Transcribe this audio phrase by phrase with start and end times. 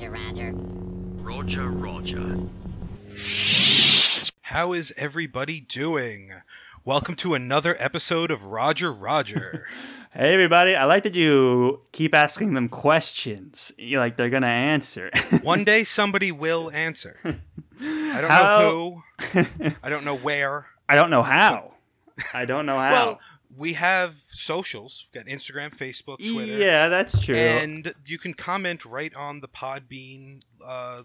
[0.00, 0.52] Roger, Roger.
[1.24, 2.38] Roger, Roger.
[4.42, 6.34] How is everybody doing?
[6.84, 9.66] Welcome to another episode of Roger Roger.
[10.10, 13.72] Hey everybody, I like that you keep asking them questions.
[13.76, 15.10] You like they're gonna answer.
[15.42, 17.18] One day somebody will answer.
[17.24, 19.02] I don't How- know
[19.32, 19.44] who.
[19.82, 20.66] I don't know where.
[20.88, 21.74] I don't know how.
[22.32, 22.92] I don't know how.
[22.92, 23.20] Well,
[23.58, 25.06] we have socials.
[25.12, 26.56] We've got Instagram, Facebook, Twitter.
[26.58, 27.34] yeah, that's true.
[27.36, 31.02] And you can comment right on the Podbean uh,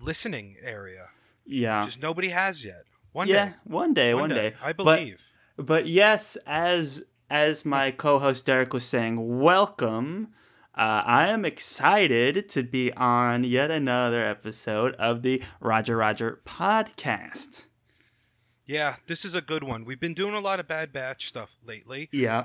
[0.00, 1.06] listening area.
[1.46, 1.84] yeah.
[1.86, 2.82] Just nobody has yet.
[3.12, 3.54] One yeah, day.
[3.64, 4.54] one day, one, day.
[4.62, 5.20] I But- believe.
[5.58, 10.28] But yes, as as my co-host Derek was saying, welcome.
[10.76, 17.64] Uh, I am excited to be on yet another episode of the Roger Roger podcast.
[18.66, 19.84] Yeah, this is a good one.
[19.84, 22.08] We've been doing a lot of Bad Batch stuff lately.
[22.12, 22.44] Yeah.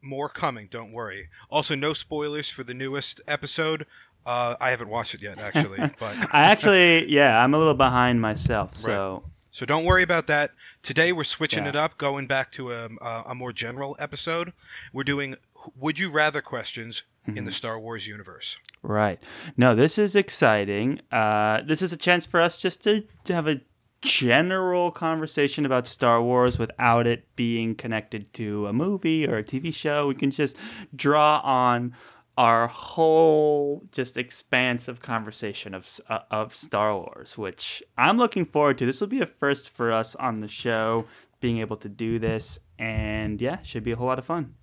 [0.00, 1.28] More coming, don't worry.
[1.50, 3.84] Also, no spoilers for the newest episode.
[4.24, 8.20] Uh, I haven't watched it yet, actually, but I actually, yeah, I'm a little behind
[8.20, 10.52] myself, so so don't worry about that.
[10.82, 11.70] Today we're switching Yeah.
[11.70, 14.52] it up, going back to a, a, a more general episode.
[14.92, 15.34] We're doing
[15.76, 17.44] would you rather questions in Mm-hmm.
[17.46, 18.56] the Star Wars universe.
[18.82, 19.18] Right.
[19.56, 21.00] No, this is exciting.
[21.12, 23.60] Uh, this is a chance for us just to, to have a
[24.02, 29.72] general conversation about Star Wars without it being connected to a movie or a TV
[29.74, 30.06] show.
[30.06, 30.56] We can just
[30.94, 31.94] draw on
[32.36, 38.86] our whole just expansive conversation of uh, of Star Wars, which I'm looking forward to.
[38.86, 41.06] This will be a first for us on the show,
[41.40, 44.54] being able to do this, and yeah, should be a whole lot of fun.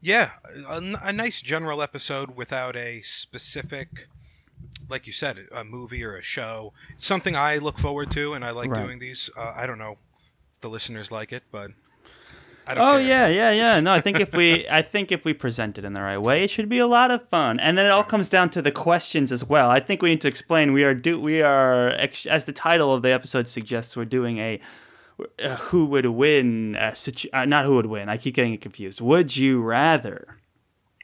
[0.00, 0.32] Yeah,
[0.68, 4.08] a nice general episode without a specific,
[4.88, 6.72] like you said, a movie or a show.
[6.96, 8.84] It's something I look forward to, and I like Right.
[8.84, 9.30] doing these.
[9.36, 9.98] Uh, I don't know if
[10.60, 11.70] the listeners like it, but
[12.66, 13.00] I don't Oh care.
[13.00, 13.80] yeah, yeah, yeah.
[13.80, 16.44] No, I think if we, I think if we present it in the right way,
[16.44, 17.60] it should be a lot of fun.
[17.60, 19.70] And then it all comes down to the questions as well.
[19.70, 20.72] I think we need to explain.
[20.72, 24.60] We are do we are as the title of the episode suggests, we're doing a,
[25.42, 28.08] uh who would win, uh, situ- uh, not who would win.
[28.08, 29.00] I keep getting it confused.
[29.00, 30.38] Would you rather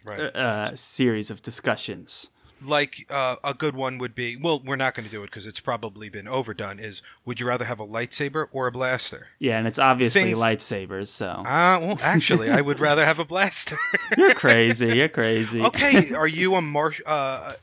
[0.04, 0.18] Right.
[0.34, 2.30] uh, series of discussions?
[2.62, 5.46] Like uh, a good one would be well we're not going to do it because
[5.46, 9.58] it's probably been overdone is would you rather have a lightsaber or a blaster Yeah,
[9.58, 11.08] and it's obviously Things- lightsabers.
[11.08, 13.78] So uh well actually i would rather have a blaster
[14.18, 14.96] you're crazy.
[14.96, 15.60] You're crazy.
[15.62, 17.54] okay are you a marsh uh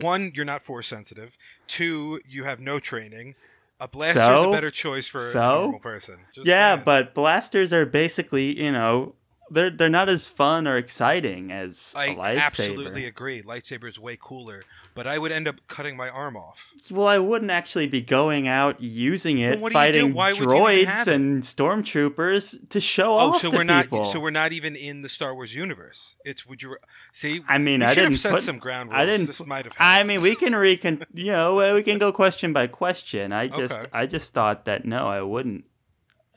[0.00, 3.34] one you're not force sensitive two you have no training
[3.80, 4.50] a blaster is So?
[4.50, 5.40] a better choice for So?
[5.40, 6.82] a normal person Just Yeah, saying.
[6.84, 9.14] but blasters are basically, you know,
[9.54, 12.40] they're they're not as fun or exciting as a I lightsaber.
[12.42, 13.42] absolutely agree.
[13.42, 14.62] Lightsaber is way cooler,
[14.94, 16.58] but I would end up cutting my arm off.
[16.90, 19.98] Well, I wouldn't actually be going out using it, Well, what do you do?
[20.00, 23.56] fighting Why would you even have droids and stormtroopers to show Oh, off so to
[23.56, 24.02] we're people.
[24.04, 24.12] not.
[24.12, 26.16] So we're not even in the Star Wars universe.
[26.24, 26.76] It's would you
[27.12, 27.42] see?
[27.48, 29.00] I mean, we I didn't set put, some ground rules.
[29.00, 29.26] I didn't.
[29.26, 29.74] This might have.
[29.78, 31.04] I mean, we can recon.
[31.14, 33.32] You know, we can go question by question.
[33.32, 33.88] I just, Okay.
[33.92, 35.64] I just thought that no, I wouldn't.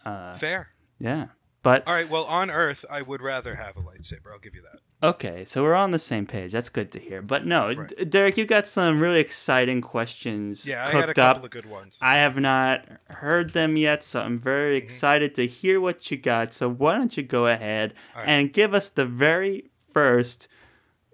[0.05, 0.69] Uh, fair.
[0.99, 1.27] yeah,
[1.67, 2.09] but All right.
[2.09, 4.31] Well, on Earth, I would rather have a lightsaber.
[4.31, 4.79] I'll give you that.
[5.09, 6.53] Okay, so we're on the same page.
[6.53, 7.21] That's good to hear.
[7.21, 7.87] But no, Right.
[7.97, 11.45] D- Derek, you got some really exciting questions Yeah, I cooked had a couple up.
[11.45, 11.97] of good ones.
[12.01, 14.85] I have not heard them yet, so I'm very Mm-hmm.
[14.85, 16.53] excited to hear what you got.
[16.53, 18.25] So why don't you go ahead right.
[18.27, 20.47] and give us the very first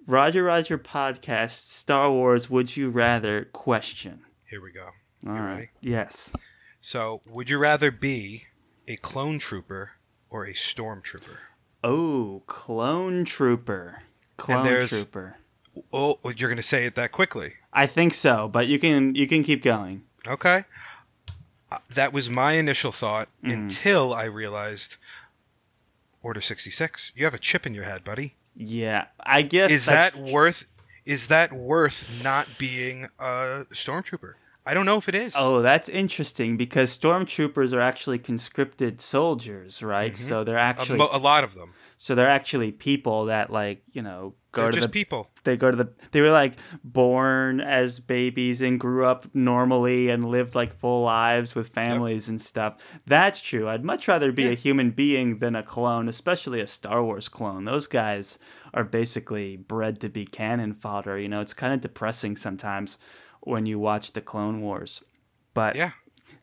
[0.08, 4.22] Roger Roger podcast Star Wars Would You Rather question?
[4.50, 4.90] Here we go.
[5.28, 5.54] All You right.
[5.56, 5.70] ready?
[5.82, 6.32] Yes.
[6.80, 8.44] So, would you rather be
[8.88, 9.92] a clone trooper
[10.34, 11.38] or a stormtrooper?
[11.84, 14.02] Oh, clone trooper.
[14.38, 15.38] Clone trooper.
[15.94, 17.54] Oh, you're going to say it that quickly?
[17.72, 20.04] I think so, but you can you can keep going.
[20.28, 20.66] Okay.
[21.72, 23.52] Uh, That was my initial thought Mm-hmm.
[23.54, 24.98] until I realized
[26.22, 27.12] Order 66.
[27.16, 28.36] You have a chip in your head, buddy.
[28.56, 30.66] Yeah, I guess Is that's that worth
[31.06, 34.34] is that worth not being a stormtrooper?
[34.66, 35.34] I don't know if it is.
[35.36, 40.14] Oh, that's interesting because stormtroopers are actually conscripted soldiers, right?
[40.14, 40.28] Mm-hmm.
[40.30, 41.74] So they're actually mo- a lot of them.
[41.98, 45.30] so they're actually people that like, you know, go They're to just the people.
[45.44, 46.54] they go to the they were like
[46.84, 52.42] born as babies and grew up normally and lived like full lives with families and
[52.42, 52.78] stuff.
[53.06, 53.68] That's true.
[53.68, 57.66] I'd much rather be a human being than a clone, especially a Star Wars clone.
[57.66, 58.40] Those guys
[58.74, 61.42] are basically bred to be cannon fodder, you know.
[61.42, 62.98] It's kind of depressing sometimes
[63.44, 65.04] when you watch the Clone Wars.
[65.54, 65.92] But Yeah.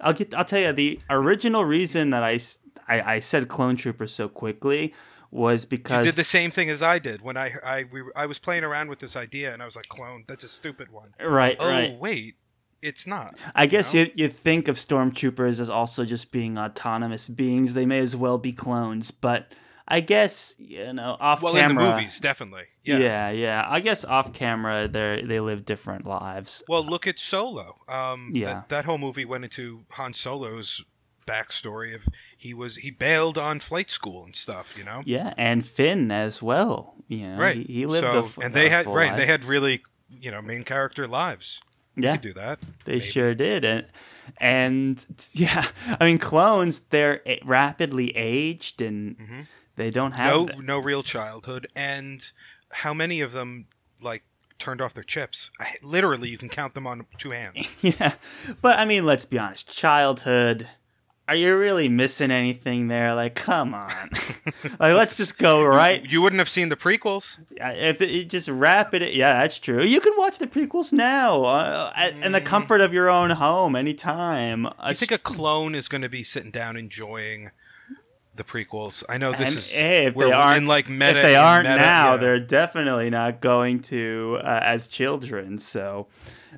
[0.00, 0.32] I'll get.
[0.34, 4.94] I'll tell you the original reason that I—I said clone Troopers so quickly
[5.30, 8.26] was because You did the same thing as I did when I I we, I
[8.26, 11.12] was playing around with this idea and I was like, "Clone, that's a stupid one."
[11.20, 11.98] right, Oh right.
[11.98, 12.36] wait,
[12.82, 13.36] it's not.
[13.54, 14.00] I guess know?
[14.00, 17.74] you you think of stormtroopers as also just being autonomous beings.
[17.74, 19.52] They may as well be clones, but
[19.92, 21.70] I guess you know off Well, camera.
[21.70, 22.64] in the movies, definitely.
[22.84, 22.98] yeah.
[22.98, 23.30] Yeah.
[23.30, 26.62] yeah, I guess off camera they they live different lives.
[26.68, 27.76] Well, look at Solo.
[27.88, 28.46] Um, Yeah.
[28.54, 30.82] That, that whole movie went into Han Solo's
[31.26, 34.74] backstory of he was he bailed on flight school and stuff.
[34.78, 35.02] You know.
[35.04, 36.94] Yeah, and Finn as well.
[37.08, 37.56] You know, Right.
[37.56, 39.08] He, he lived so, a f- and they had right.
[39.10, 39.16] life.
[39.18, 41.60] They had really you know main character lives.
[41.96, 42.60] Yeah, could do that.
[42.84, 43.04] they maybe.
[43.04, 43.86] sure did, and
[44.38, 45.66] and yeah,
[46.00, 49.46] I mean clones they're a- rapidly aged and Mhm.
[49.76, 52.32] They don't have no no real childhood and
[52.70, 53.66] how many of them
[54.02, 54.22] like
[54.58, 58.12] turned off their chips I, literally you can count them on two hands Yeah,
[58.60, 59.74] but I mean, let's be honest.
[59.74, 60.68] Childhood.
[61.28, 63.14] Are you really missing anything there?
[63.14, 64.10] Like, come on.
[64.80, 66.04] like, let's just go right.
[66.04, 69.82] you wouldn't have seen the prequels If it, just wrap it, yeah, that's true.
[69.82, 73.76] You can watch the prequels now, uh, at- in the comfort of your own home,
[73.76, 74.66] anytime.
[74.80, 77.50] i think a clone is going to be sitting down enjoying
[78.40, 81.22] the prequels i know this And, is hey, if they aren't, in like meta if
[81.22, 82.16] they aren't meta, now, yeah.
[82.16, 85.58] they're definitely not going to uh, as children.
[85.58, 86.06] So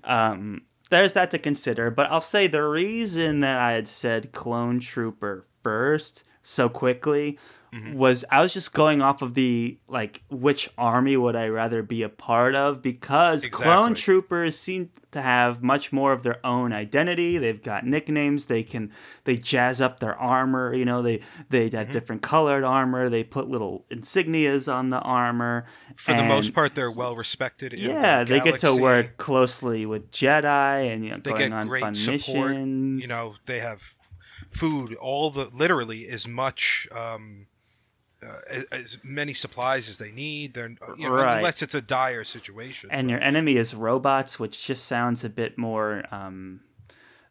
[0.04, 1.90] um, there's that to consider.
[1.90, 7.38] But I'll say the reason that I had said Clone Trooper first so quickly
[7.72, 7.94] Mm-hmm.
[7.94, 12.02] was I was just going off of the like which army would I rather be
[12.02, 17.38] a part of because Clone Troopers seem to have much more of their own identity.
[17.38, 18.44] They've got nicknames.
[18.44, 18.92] They can
[19.24, 20.74] they jazz up their armor.
[20.74, 21.92] You know they they have Mm-hmm.
[21.92, 23.08] different colored armor.
[23.08, 25.64] They put little insignias on the armor.
[25.96, 29.86] for the most part they're well respected in the Yeah, they get to work closely
[29.86, 33.00] with Jedi and you know they going get on great fun support missions.
[33.02, 33.80] you know they have
[34.50, 37.46] food all the literally as much um
[38.22, 41.38] uh, as, as many supplies as they need they're you know, Right.
[41.38, 45.58] unless it's a dire situation and your enemy is robots, which just sounds a bit
[45.58, 46.60] more um,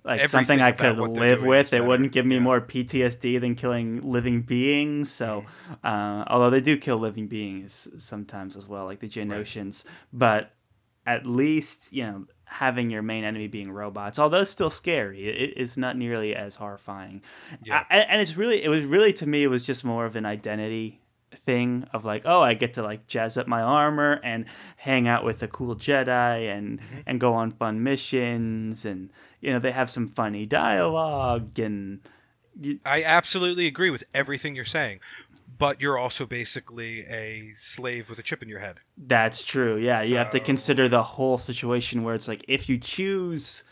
[0.03, 1.67] like Everything something I could live with.
[1.67, 1.83] It better.
[1.83, 2.41] wouldn't give me Yeah.
[2.41, 5.11] more PTSD than killing living beings.
[5.11, 5.45] So,
[5.83, 10.53] uh, although they do kill living beings sometimes as well, like the Geonosians, but
[11.05, 15.77] at least you know having your main enemy being robots, although still scary, it is
[15.77, 17.21] not nearly as horrifying.
[17.63, 17.85] Yeah.
[17.89, 20.25] I- and it's really, it was really to me, it was just more of an
[20.25, 20.99] identity
[21.33, 24.45] thing of like, oh, I get to like jazz up my armor and
[24.75, 26.99] hang out with a cool Jedi and Mm-hmm.
[27.07, 29.09] and go on fun missions and
[29.39, 32.01] you know they have some funny dialogue and
[32.85, 34.99] I absolutely agree with everything you're saying,
[35.57, 38.79] but you're also basically a slave with a chip in your head.
[38.97, 39.77] That's true.
[39.77, 43.63] Yeah, you have to consider the whole situation where it's like if you choose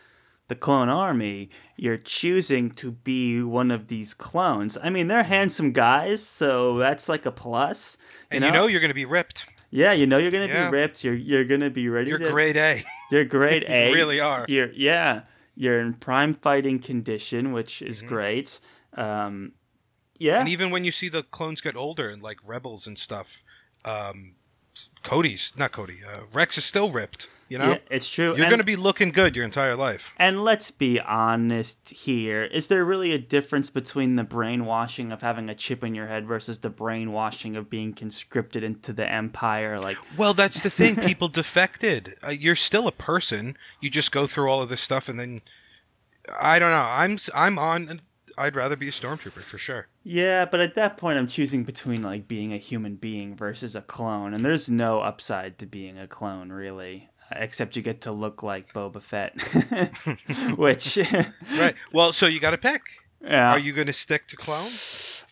[0.48, 4.78] the clone army, you're choosing to be one of these clones.
[4.82, 7.98] I mean, they're handsome guys, so that's like a plus.
[8.32, 9.46] And you know, you're going to be ripped.
[9.72, 10.70] yeah, you know you're gonna Yeah.
[10.70, 11.04] be ripped.
[11.04, 12.10] You're you're gonna be ready.
[12.10, 12.84] You're to, grade A.
[13.12, 13.90] You're grade A.
[13.90, 14.46] you really are.
[14.48, 15.22] You're yeah.
[15.56, 18.08] You're in prime fighting condition, which is Mhm.
[18.08, 18.60] great.
[18.98, 19.52] Um,
[20.20, 23.42] yeah, And even when you see the clones get older and like rebels and stuff,
[23.86, 24.36] um,
[25.04, 26.00] Cody's not Cody.
[26.06, 27.28] Uh, Rex is still ripped.
[27.48, 28.36] You know, yeah, it's true.
[28.38, 30.14] you're going to be looking good your entire life.
[30.18, 32.44] And let's be honest here.
[32.44, 36.28] Is there really a difference between the brainwashing of having a chip in your head
[36.28, 39.80] versus the brainwashing of being conscripted into the empire?
[39.80, 40.96] Like, Well, that's the thing.
[41.08, 42.18] People defected.
[42.24, 43.58] Uh, you're still a person.
[43.82, 45.42] You just go through all of this stuff, and then
[46.40, 46.88] I don't know.
[46.88, 48.02] I'm I'm on.
[48.40, 49.88] I'd rather be a stormtrooper for sure.
[50.04, 53.82] yeah, but at that point, I'm choosing between like being a human being versus a
[53.82, 58.42] clone, and there's no upside to being a clone, really, except you get to look
[58.42, 59.34] like Boba Fett,
[60.58, 60.98] which,
[61.58, 61.76] Right.
[61.94, 62.82] Well, so you got to pick.
[63.22, 64.72] yeah, Are you going to stick to clone?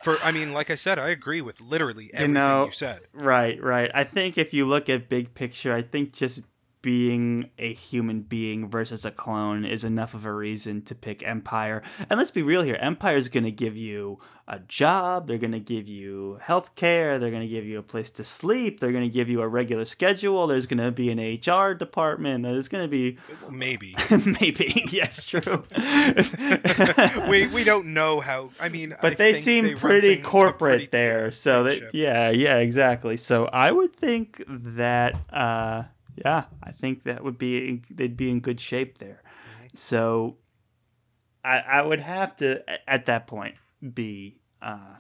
[0.04, 3.00] For I mean, like I said, I agree with literally everything you, know, said.
[3.14, 3.90] Right, right.
[3.96, 6.42] I think if you look at big picture, I think just
[6.82, 11.84] being a human being versus a clone is enough of a reason to pick Empire.
[12.10, 14.20] And let's be real here Empire is going to give you
[14.50, 17.84] a job, they're going to give you health care, they're going to give you a
[17.84, 21.12] place to sleep, they're going to give you a regular schedule, there's going to be
[21.12, 23.18] an HR department, there's going to be
[23.50, 23.96] Maybe
[24.40, 25.66] maybe, yes, true.
[27.30, 28.52] we we don't know how.
[28.60, 32.30] I mean, but I they think seem they pretty corporate pretty there so that yeah
[32.30, 35.84] yeah exactly so i would think that uh
[36.26, 39.22] yeah i think that would be they'd be in good shape there.
[39.24, 39.68] Mm-hmm.
[39.76, 40.38] so
[41.44, 43.56] i i would have to at that point
[43.94, 44.96] be uh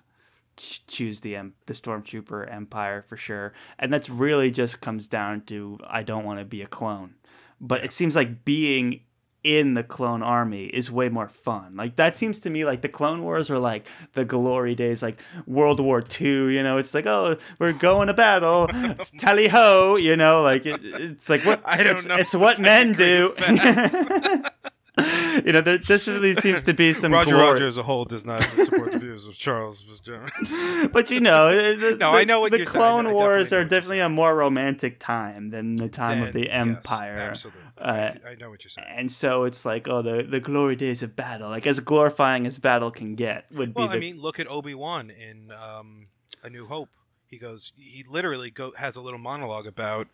[0.57, 3.53] ch- choose the em- the stormtrooper empire for sure.
[3.79, 7.15] And that's really just comes down to i don't want to be a clone.
[7.61, 9.01] But it seems like being
[9.47, 11.77] in the clone army is way more fun.
[11.77, 15.23] Like that seems to me like the Clone Wars are like the glory days, like
[15.45, 16.53] World War II.
[16.53, 19.95] You know, it's like oh, we're going to battle, it's tally ho.
[19.95, 22.91] You know, like it, it's like what I don't it's, know It's what I men
[22.91, 23.33] do.
[25.45, 27.53] you know, there, this really seems to be some Roger glory.
[27.53, 29.27] Roger as a whole does not support the views.
[29.27, 29.83] of Charles.
[30.91, 33.99] but you know, the, No, the, I know what the Clone Wars definitely are definitely
[33.99, 37.13] a more romantic time than the time of Then, the yes, Empire.
[37.31, 37.61] absolutely.
[37.77, 38.87] Uh, I, I know what you're saying.
[38.89, 42.57] and so it's like, oh, the the glory days of battle, like as glorifying as
[42.57, 43.91] battle can get, would Well, be.
[43.91, 46.07] The, I mean, look at Obi Wan in um,
[46.43, 46.89] A New Hope.
[47.27, 50.07] He goes, he literally go has a little monologue about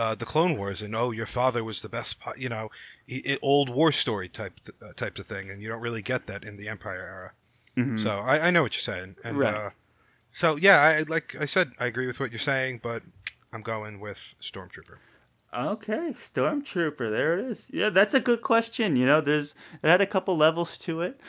[0.00, 2.64] uh, the Clone Wars and oh, your father was the best, you know,
[3.06, 4.54] he, i- old war story type
[4.84, 7.30] uh, type of thing, and you don't really get that in the Empire era.
[7.76, 7.98] Mhm.
[8.04, 9.54] So I, I know what you're saying, and Right.
[9.54, 9.70] uh,
[10.32, 13.02] so yeah, I like I said, I agree with what you're saying, but
[13.52, 14.96] I'm going with Stormtrooper.
[15.52, 17.10] Okay, Stormtrooper.
[17.10, 17.66] There it is.
[17.72, 18.94] Yeah, that's a good question.
[19.00, 21.20] You know, there's it had a couple levels to it.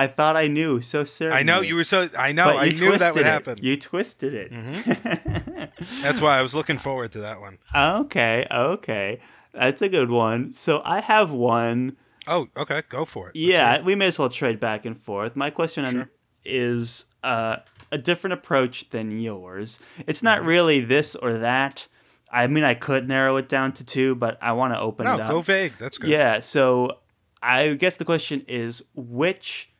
[0.00, 1.40] I thought I knew so certainly.
[1.40, 2.08] I know you were so.
[2.16, 2.56] I know.
[2.56, 3.26] I knew that would it.
[3.26, 3.58] happen.
[3.60, 4.52] You twisted it.
[6.02, 7.58] That's why I was looking forward to that one.
[7.74, 9.20] okay, okay,
[9.52, 10.52] that's a good one.
[10.52, 11.96] So I have one.
[12.26, 13.34] Oh, okay, go for it.
[13.34, 15.34] Let's Yeah, we may as well trade back and forth.
[15.34, 16.10] My question Sure.
[16.44, 17.56] is uh,
[17.90, 19.78] a different approach than yours.
[20.06, 20.24] It's Mm-hmm.
[20.26, 21.86] not really this or that.
[22.30, 25.14] I mean, I could narrow it down to two, but I want to open No,
[25.14, 25.30] it up.
[25.30, 25.72] go vague.
[25.78, 26.10] That's good.
[26.10, 26.98] Yeah, so
[27.42, 29.70] I guess the question is which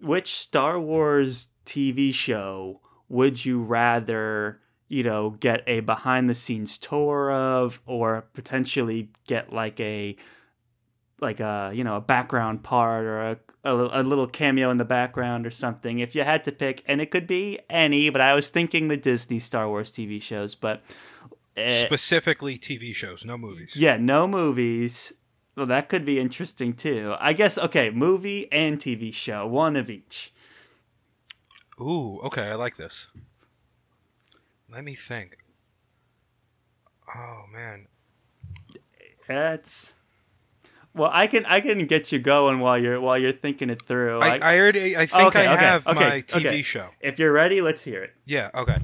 [0.00, 6.78] which Star Wars TV show would you rather, you know, get a behind the scenes
[6.78, 10.16] tour of or potentially get like a
[11.20, 14.84] like a, you know, a background part or a a, a little cameo in the
[14.84, 18.32] background or something if you had to pick and it could be any but i
[18.32, 20.82] was thinking the disney star wars tv shows but
[21.56, 23.74] uh, Specifically, TV shows, no movies.
[23.74, 25.12] yeah, no movies.
[25.58, 27.16] Well, that could be interesting too.
[27.18, 30.32] I guess okay, movie and TV show, one of each.
[31.80, 33.08] Ooh, okay, I like this.
[34.72, 35.38] Let me think.
[37.12, 37.88] Oh man,
[39.26, 39.94] That's
[40.94, 44.20] well, I can I can get you going while you're while you're thinking it through.
[44.20, 44.96] I, I already.
[44.96, 46.62] I think Okay, I okay, have okay, my TV okay.
[46.62, 46.90] show.
[47.00, 48.14] if you're ready, let's hear it.
[48.26, 48.50] Yeah.
[48.54, 48.76] Okay.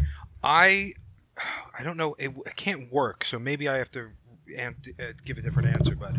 [0.43, 0.95] I.
[1.78, 2.14] I don't know.
[2.19, 3.25] It, it can't work.
[3.25, 4.11] So maybe I have to
[5.24, 5.94] give a different answer.
[5.94, 6.14] But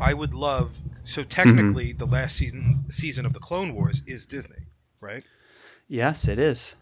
[0.00, 0.76] I would love.
[1.04, 1.98] So technically, Mm-hmm.
[1.98, 4.66] the last season season of the Clone Wars is Disney,
[5.00, 5.24] right?
[5.88, 6.76] Yes, it is.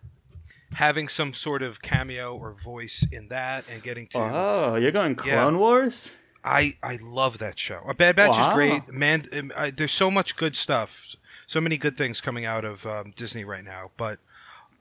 [0.75, 4.19] Having some sort of cameo or voice in that, and getting to.
[4.19, 5.35] Oh, you're going Yeah.
[5.35, 6.17] Clone Wars?
[6.43, 7.81] I I love that show.
[7.87, 8.49] A Bad Batch Wow.
[8.49, 8.89] is great.
[8.93, 11.15] Man, um, I, there's so much good stuff.
[11.47, 13.91] So many good things coming out of um, Disney right now.
[13.99, 14.19] But,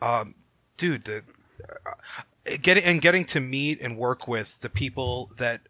[0.02, 0.36] um,
[0.78, 1.24] dude, the
[1.70, 5.62] uh, getting and getting to meet and work with the people that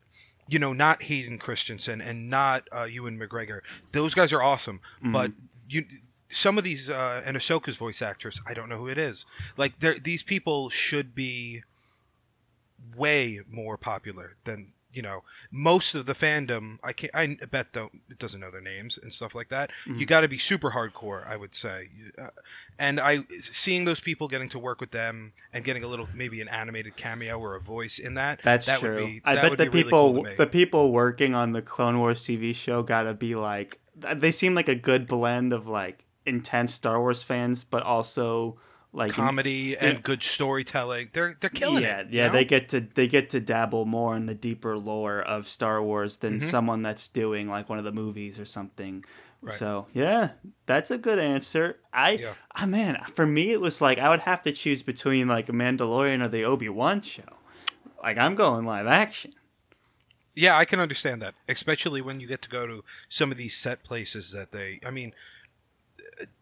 [0.53, 3.61] you know, not Hayden Christensen and not uh, Ewan McGregor.
[3.91, 4.79] Those guys are awesome.
[5.01, 5.31] But
[5.67, 5.85] you.
[6.29, 9.27] Some of these uh, and Ahsoka's voice actors, I don't know who it is.
[9.55, 11.61] Like, these people should be
[12.95, 17.91] way more popular than you know most of the fandom i can't i bet don't
[18.09, 19.99] it doesn't know their names and stuff like that Mm-hmm.
[19.99, 21.89] you got to be super hardcore i would say
[22.21, 22.27] uh,
[22.79, 23.19] and i
[23.51, 26.95] seeing those people getting to work with them and getting a little maybe an animated
[26.95, 28.95] cameo or a voice in that That's that true.
[28.95, 31.61] would be I that bet the be really people cool the people working on the
[31.61, 36.05] Clone Wars TV show gotta be like they seem like a good blend of like
[36.25, 38.57] intense Star Wars fans, but also
[38.95, 42.79] like comedy and good storytelling they're they're killing yeah, it you yeah, they get to
[42.79, 46.47] they get to dabble more in the deeper lore of Star Wars than Mm-hmm.
[46.47, 49.03] someone that's doing like one of the movies or something.
[49.41, 49.53] Right.
[49.55, 50.29] So yeah,
[50.67, 51.77] that's a good answer.
[51.91, 52.33] I, Yeah.
[52.55, 55.53] ah man, for me it was like I would have to choose between like a
[55.53, 57.23] Mandalorian or the Obi Wan show.
[58.01, 59.33] Like I'm going live action.
[60.35, 63.55] Yeah, I can understand that, especially when you get to go to some of these
[63.55, 64.79] set places that they.
[64.85, 65.13] I mean,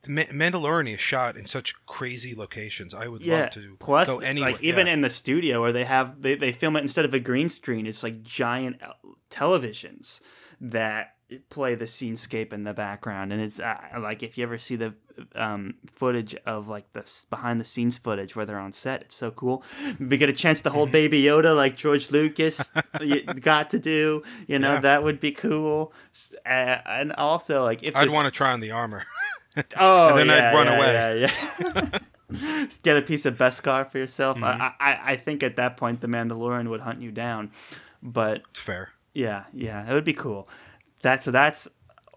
[0.07, 2.93] Ma- Mandalorian is shot in such crazy locations.
[2.93, 3.41] I would Yeah.
[3.41, 4.51] love to Plus, go anywhere.
[4.51, 4.93] like even yeah.
[4.93, 7.85] in the studio where they have they, they film it instead of a green screen,
[7.87, 8.93] it's like giant uh,
[9.29, 10.21] televisions
[10.59, 11.15] that
[11.49, 14.93] play the scenescape in the background, and it's uh, like if you ever see the
[15.35, 19.31] um, footage of like the behind the scenes footage where they're on set, it's so
[19.31, 19.63] cool.
[19.99, 22.69] We get a chance to hold Baby Yoda like George Lucas
[23.39, 24.23] got to do.
[24.47, 24.79] You know Yeah.
[24.81, 25.93] that would be cool.
[26.45, 26.49] Uh,
[26.85, 29.03] and also like if I'd want to try on the armor.
[29.77, 31.21] Oh, And then I'd yeah, run yeah, away.
[31.21, 31.29] Yeah,
[31.91, 31.99] yeah.
[32.83, 34.37] Get a piece of Beskar for yourself.
[34.37, 34.61] Mm-hmm.
[34.61, 37.51] I, I, I think at that point the Mandalorian would hunt you down.
[38.01, 38.89] But It's fair.
[39.13, 40.47] yeah, yeah, it would be cool.
[41.01, 41.67] That so that's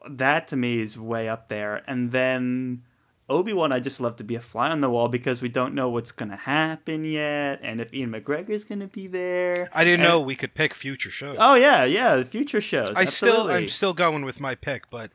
[0.08, 1.82] that to me is way up there.
[1.88, 2.82] And then
[3.28, 5.74] Obi Wan, I just love to be a fly on the wall because we don't
[5.74, 9.68] know what's gonna happen yet, and if Ian McGregor's gonna be there.
[9.72, 11.36] I didn't And- know we could pick future shows.
[11.40, 12.92] Oh yeah, yeah, the future shows.
[12.94, 13.50] I still.
[13.50, 15.10] I'm still going with my pick, but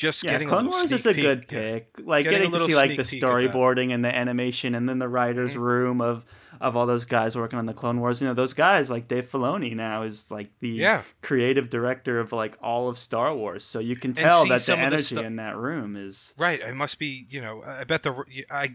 [0.00, 1.58] just Yeah, getting Clone a Wars is a peek, good yeah.
[1.58, 2.00] pick.
[2.02, 3.36] Like Getting getting, to see like the sneak peek at that.
[3.50, 3.56] Mm-hmm.
[3.56, 6.24] storyboarding and the animation, and then the writers' room of
[6.60, 8.20] of all those guys working on the Clone Wars.
[8.20, 11.02] You know, those guys like Dave Filoni now is like the Yeah.
[11.22, 13.64] creative director of like all of Star Wars.
[13.64, 16.60] So you can tell that the of the energy stu- in that room is Right,
[16.60, 17.26] it must be.
[17.30, 18.74] You know, I bet the I,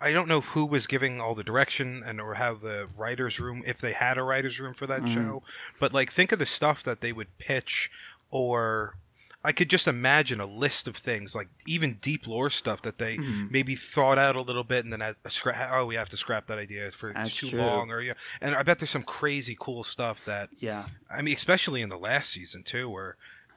[0.00, 3.62] I don't know who was giving all the direction and or how the writers' room,
[3.66, 5.42] if they had a writers' room for that show.
[5.78, 7.90] But like, think of the stuff that they would pitch,
[8.30, 8.96] or
[9.42, 13.16] I could just imagine a list of things, like even deep lore stuff that they
[13.16, 15.70] maybe thought out a little bit and then had a scrap.
[15.72, 17.60] Oh, we have to scrap that idea for That's too true.
[17.62, 18.12] long, or yeah.
[18.42, 20.86] And I bet there's some crazy cool stuff that yeah.
[21.10, 23.16] I mean, especially in the last season too, where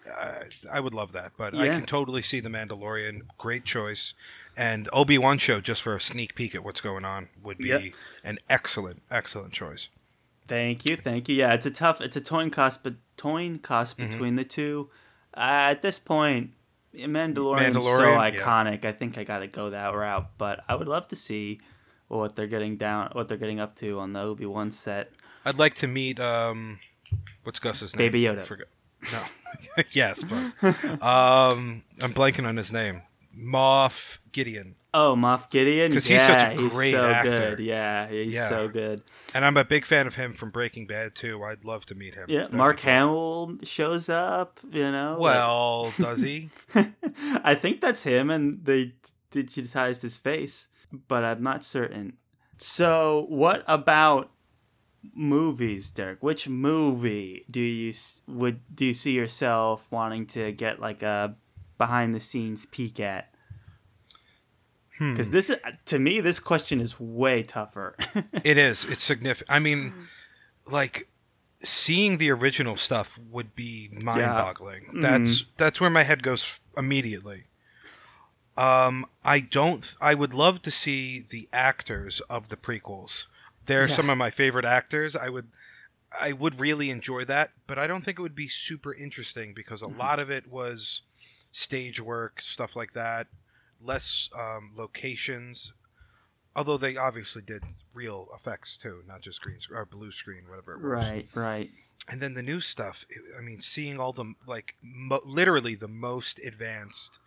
[0.10, 1.34] uh, I would love that.
[1.38, 3.22] But I can totally see the Mandalorian.
[3.38, 4.14] Great choice,
[4.56, 7.68] and Obi Wan show just for a sneak peek at what's going on would be
[7.68, 7.82] Yep.
[8.24, 9.90] an excellent, excellent choice.
[10.48, 11.36] Thank you, thank you.
[11.36, 14.12] Yeah, it's a tough, it's a coin cost, but coin cost Mm-hmm.
[14.12, 14.90] between the two.
[15.36, 16.52] Uh, at this point,
[16.96, 18.40] Mandalorian's so Mandalorian, yeah.
[18.40, 18.86] iconic.
[18.86, 20.30] I think I got to go that route.
[20.38, 21.60] But I would love to see
[22.08, 25.12] what they're getting down, what they're getting up to on the Obi Wan set.
[25.46, 26.80] I'd like to meet um,
[27.44, 28.12] what's Gus's name?
[28.12, 28.46] Baby Yoda.
[28.46, 28.68] Forget.
[29.12, 29.20] No.
[29.92, 33.02] yes, but um, I'm blanking on his name.
[33.38, 34.76] Moff Gideon.
[34.96, 35.92] Oh, Moff Gideon.
[35.92, 37.30] 'Cause he's yeah, such a he's great so actor.
[37.56, 37.60] good.
[37.60, 38.50] Yeah, he's Yeah.
[38.50, 39.02] so good.
[39.34, 41.42] And I'm a big fan of him from Breaking Bad too.
[41.44, 42.26] I'd love to meet him.
[42.28, 42.80] Yeah, That'd Mark.
[42.82, 44.60] Hamill shows up.
[44.72, 45.18] You know.
[45.20, 46.50] Well, does he?
[47.44, 48.94] I think that's him, and they
[49.32, 50.68] digitized his face,
[51.08, 52.18] but I'm not certain.
[52.60, 54.30] So, what about
[55.14, 56.22] movies, Derek?
[56.22, 57.94] Which movie do you
[58.28, 61.36] would do you see yourself wanting to get like a
[61.78, 63.33] behind the scenes peek at?
[64.98, 65.12] Hmm.
[65.12, 67.96] Because this, is, to me, this question is way tougher.
[68.44, 68.84] It is.
[68.86, 69.50] It's significant.
[69.50, 69.94] I mean,
[70.68, 71.08] like
[71.64, 75.02] seeing the original stuff would be mind-boggling.
[75.02, 75.50] That's mm-hmm.
[75.58, 77.46] that's where my head goes immediately.
[78.58, 79.96] Um, I don't.
[80.00, 83.26] I would love to see the actors of the prequels.
[83.66, 83.96] They're Yeah.
[83.96, 85.16] some of my favorite actors.
[85.16, 85.48] I would.
[86.20, 89.82] I would really enjoy that, but I don't think it would be super interesting because
[89.82, 90.00] a mm-hmm.
[90.00, 91.02] lot of it was
[91.52, 93.28] stage work, stuff like that.
[93.84, 95.74] Less um, locations,
[96.56, 97.64] although they obviously did
[97.94, 100.86] real effects too, not just green screen or blue screen, whatever it was.
[100.86, 101.70] right, right.
[102.08, 103.06] And then the new stuff.
[103.38, 107.20] I mean, seeing all the like, mo- literally the most advanced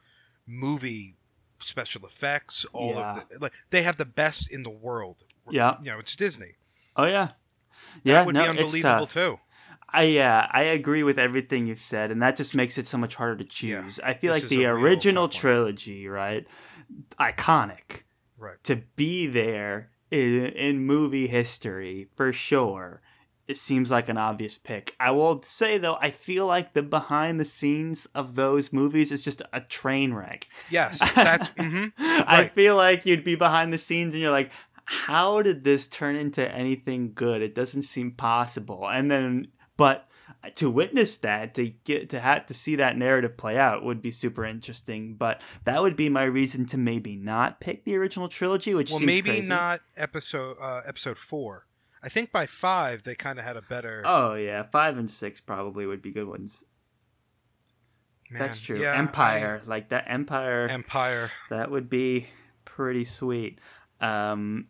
[0.46, 1.14] movie
[1.60, 2.66] special effects.
[2.72, 3.16] All Yeah.
[3.20, 5.16] of the like, they have the best in the world.
[5.50, 5.76] Yeah.
[5.82, 6.56] you know, it's Disney.
[6.96, 7.28] Oh yeah,
[8.04, 8.14] yeah.
[8.14, 9.36] that would no, be it's unbelievable too.
[9.88, 13.14] I yeah, I agree with everything you've said, and that just makes it so much
[13.14, 13.98] harder to choose.
[14.02, 16.46] I feel like the original trilogy, right,
[17.18, 18.02] iconic
[18.38, 18.62] Right.
[18.64, 23.00] to be there in, in movie history for sure.
[23.48, 24.94] It seems like an obvious pick.
[24.98, 29.22] I will say though, I feel like the behind the scenes of those movies is
[29.22, 30.48] just a train wreck.
[30.68, 31.48] Yes, that's.
[31.56, 34.50] hmm I feel like you'd be behind the scenes and you're like,
[34.84, 37.40] how did this turn into anything good?
[37.40, 38.88] It doesn't seem possible.
[38.88, 40.08] And then, but
[40.56, 44.10] to witness that, to get to have to see that narrative play out would be
[44.12, 45.14] super interesting.
[45.14, 48.98] But that would be my reason to maybe not pick the original trilogy, which Well,
[49.00, 49.48] seems maybe crazy.
[49.48, 51.66] not episode uh, episode four.
[52.02, 54.02] I think by five they kind of had a better.
[54.04, 56.64] Oh yeah, five and six probably would be good ones.
[58.30, 58.80] Man, That's true.
[58.80, 60.68] yeah, Empire, like that Empire.
[60.68, 61.30] Empire.
[61.50, 62.26] That would be
[62.64, 63.60] pretty sweet.
[64.00, 64.66] Um,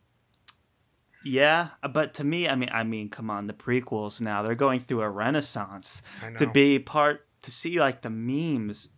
[1.27, 4.81] yeah, but to me, I mean, I mean, come on, the prequels now they're going
[4.81, 6.03] through a renaissance
[6.39, 8.89] to be part to see like the memes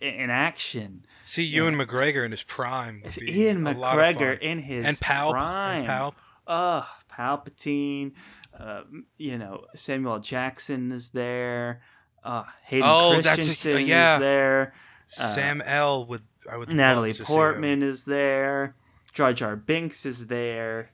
[0.00, 1.04] in action.
[1.24, 3.02] See Ewan McGregor in his prime.
[3.04, 5.80] would Ian a lot of McGregor in his and Palp prime.
[5.80, 6.12] and Palp.
[6.46, 8.12] Ugh, Palpatine.
[8.58, 8.82] Uh,
[9.16, 11.80] you know, Samuel Jackson is there.
[12.24, 14.14] Uh, Hayden Oh, that's a- Christensen yeah.
[14.16, 14.72] is there.
[15.18, 17.26] Uh, Sam L would I would Natalie love to see.
[17.26, 18.74] Portman is there.
[19.14, 20.90] Jar Jar Binks is there.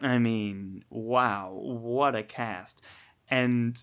[0.00, 2.82] I mean, wow, what a cast.
[3.28, 3.82] And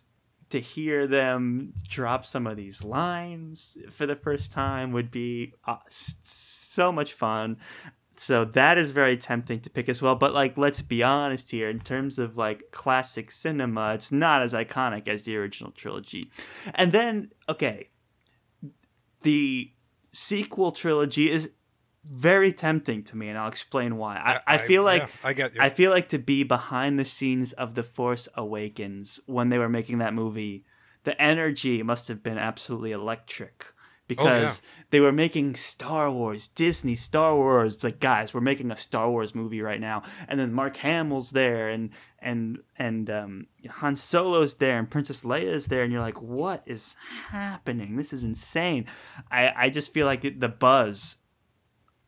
[0.49, 5.77] to hear them drop some of these lines for the first time would be uh,
[5.89, 7.57] so much fun.
[8.15, 10.15] So that is very tempting to pick as well.
[10.15, 11.69] But like, let's be honest here.
[11.69, 16.31] In terms of like classic cinema, it's not as iconic as the original trilogy.
[16.73, 17.89] And then, okay,
[19.21, 19.71] the
[20.13, 21.51] sequel trilogy is
[22.09, 24.17] very tempting to me, and I'll explain why.
[24.17, 25.61] I, I, feel like yeah, I get you.
[25.61, 29.69] I feel like to be behind the scenes of The Force Awakens when they were
[29.69, 30.65] making that movie,
[31.03, 33.73] the energy must have been absolutely electric
[34.07, 37.75] because they were making Star Wars, Disney Star Wars.
[37.75, 41.31] It's like, guys, we're making a Star Wars movie right now, and then Mark Hamill's
[41.31, 41.89] there, and
[42.19, 46.95] and and um, Han Solo's there, and Princess Leia's there, and you're like, what is
[47.29, 47.97] happening?
[47.97, 48.85] This is insane.
[49.29, 51.17] I I just feel like the buzz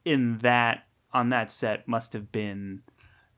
[0.09, 2.81] in that on that set must have been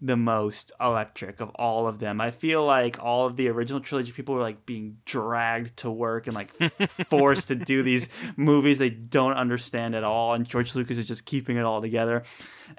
[0.01, 2.19] the most electric of all of them.
[2.19, 6.25] I feel like all of the original trilogy people were like being dragged to work
[6.25, 6.51] and like
[7.09, 11.25] forced to do these movies they don't understand at all, and George Lucas is just
[11.25, 12.23] keeping it all together.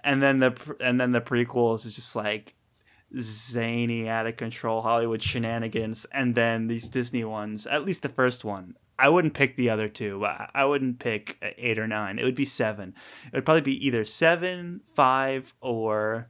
[0.02, 2.54] And then the and then the prequels is just like
[3.20, 7.66] zany, out of control Hollywood shenanigans, and then these Disney ones.
[7.66, 8.76] At least the first one.
[8.98, 10.24] I wouldn't pick the other two.
[10.24, 12.18] I wouldn't pick eight or nine.
[12.18, 12.94] It would be seven.
[13.26, 16.28] It would probably be either seven, five, or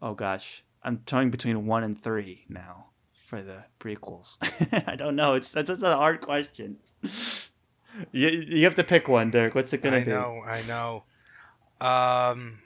[0.00, 2.86] oh gosh, I'm toying between one and three now
[3.26, 4.38] for the prequels.
[4.88, 5.34] I don't know.
[5.34, 6.78] It's that's, that's a hard question.
[8.12, 9.54] You, you have to pick one, Derek.
[9.54, 10.12] What's it gonna I be?
[10.12, 11.04] I know, I know.
[11.80, 12.60] Um,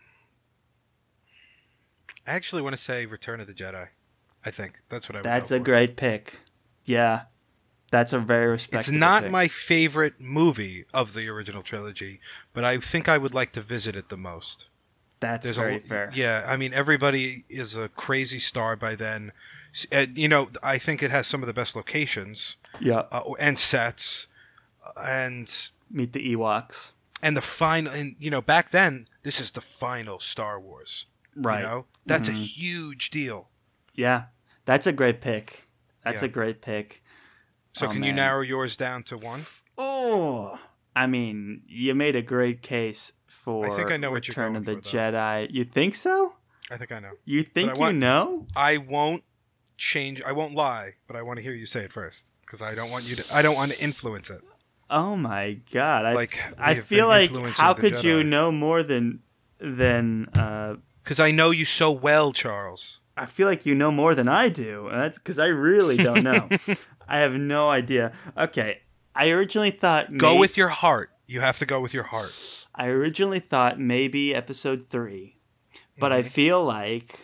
[2.26, 3.88] I actually want to say Return of the Jedi.
[4.44, 5.18] I think that's what I.
[5.20, 5.64] Would That's a for.
[5.64, 6.40] great pick.
[6.84, 7.22] Yeah,
[7.94, 9.30] that's a very It's not pick.
[9.32, 12.20] my favorite movie of the original trilogy,
[12.52, 14.66] but I think I would like to visit it the most.
[15.20, 16.10] That's There's very a, fair.
[16.12, 19.30] Yeah, I mean everybody is a crazy star by then.
[19.92, 23.02] Uh, you know, I think it has some of the best locations Yeah.
[23.12, 24.26] uh, and sets,
[24.84, 25.46] uh, and
[25.90, 26.92] Meet the Ewoks.
[27.22, 27.92] and the final.
[27.92, 31.06] And you know, back then, this is the final Star Wars.
[31.36, 31.60] Right.
[31.60, 32.44] You know, that's a Mhm.
[32.46, 33.48] huge deal.
[33.94, 34.24] Yeah,
[34.64, 35.68] that's a great pick.
[36.04, 36.26] That's Yeah.
[36.26, 37.02] a great pick.
[37.74, 39.46] So Oh, can you narrow yours down to one?
[39.76, 40.58] Oh,
[40.94, 44.52] I mean, you made a great case for I think I know what you're Return
[44.52, 44.96] going of the for.
[44.96, 45.48] Jedi.
[45.50, 46.34] You think so?
[46.70, 47.12] I think I know.
[47.24, 48.46] You think you know?
[48.56, 49.24] I won't
[49.76, 50.22] change.
[50.22, 52.90] I won't lie, but I want to hear you say it first because I don't
[52.90, 53.34] want you to.
[53.34, 54.40] I don't want to influence it.
[54.88, 56.04] Oh my god!
[56.04, 59.20] I Like, I feel like how could you know more than
[59.58, 63.00] than uh Because I know you so well, Charles.
[63.16, 64.88] I feel like you know more than I do.
[64.90, 66.48] That's because I really don't know.
[67.08, 68.12] I have no idea.
[68.36, 68.80] Okay,
[69.14, 71.10] I originally thought Go may- with your heart.
[71.26, 72.32] You have to go with your heart.
[72.74, 75.36] I originally thought maybe episode three,
[75.98, 76.26] but I Mhm.
[76.26, 77.18] feel like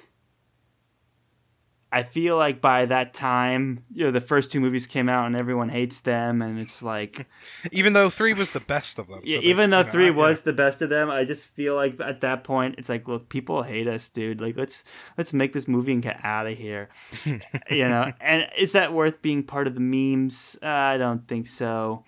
[1.92, 5.34] I feel like by that time, you know, the first two movies came out and
[5.34, 7.26] everyone hates them, and it's like,
[7.72, 9.22] Even though three was the best of them.
[9.24, 12.20] yeah, even though know, three was the best of them, I just feel like at
[12.20, 14.40] that point, it's like, well, people hate us, dude.
[14.40, 14.84] Like, let's
[15.18, 16.90] let's make this movie and get out of here,
[17.24, 18.12] you know.
[18.20, 20.56] And is that worth being part of the memes?
[20.62, 22.04] Uh, I don't think so.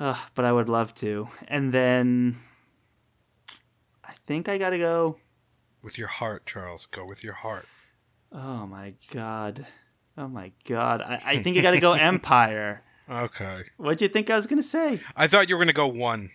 [0.00, 1.28] Uh, but I would love to.
[1.46, 2.38] And then
[4.04, 5.18] I think I gotta go.
[5.82, 6.86] with your heart, Charles.
[6.86, 7.66] Go with your heart.
[8.32, 9.66] Oh my god.
[10.16, 11.02] Oh my god.
[11.02, 12.82] I, I think I gotta go Empire.
[13.10, 13.62] Okay.
[13.76, 15.00] What'd you think I was gonna say?
[15.16, 16.30] I thought you were gonna go one.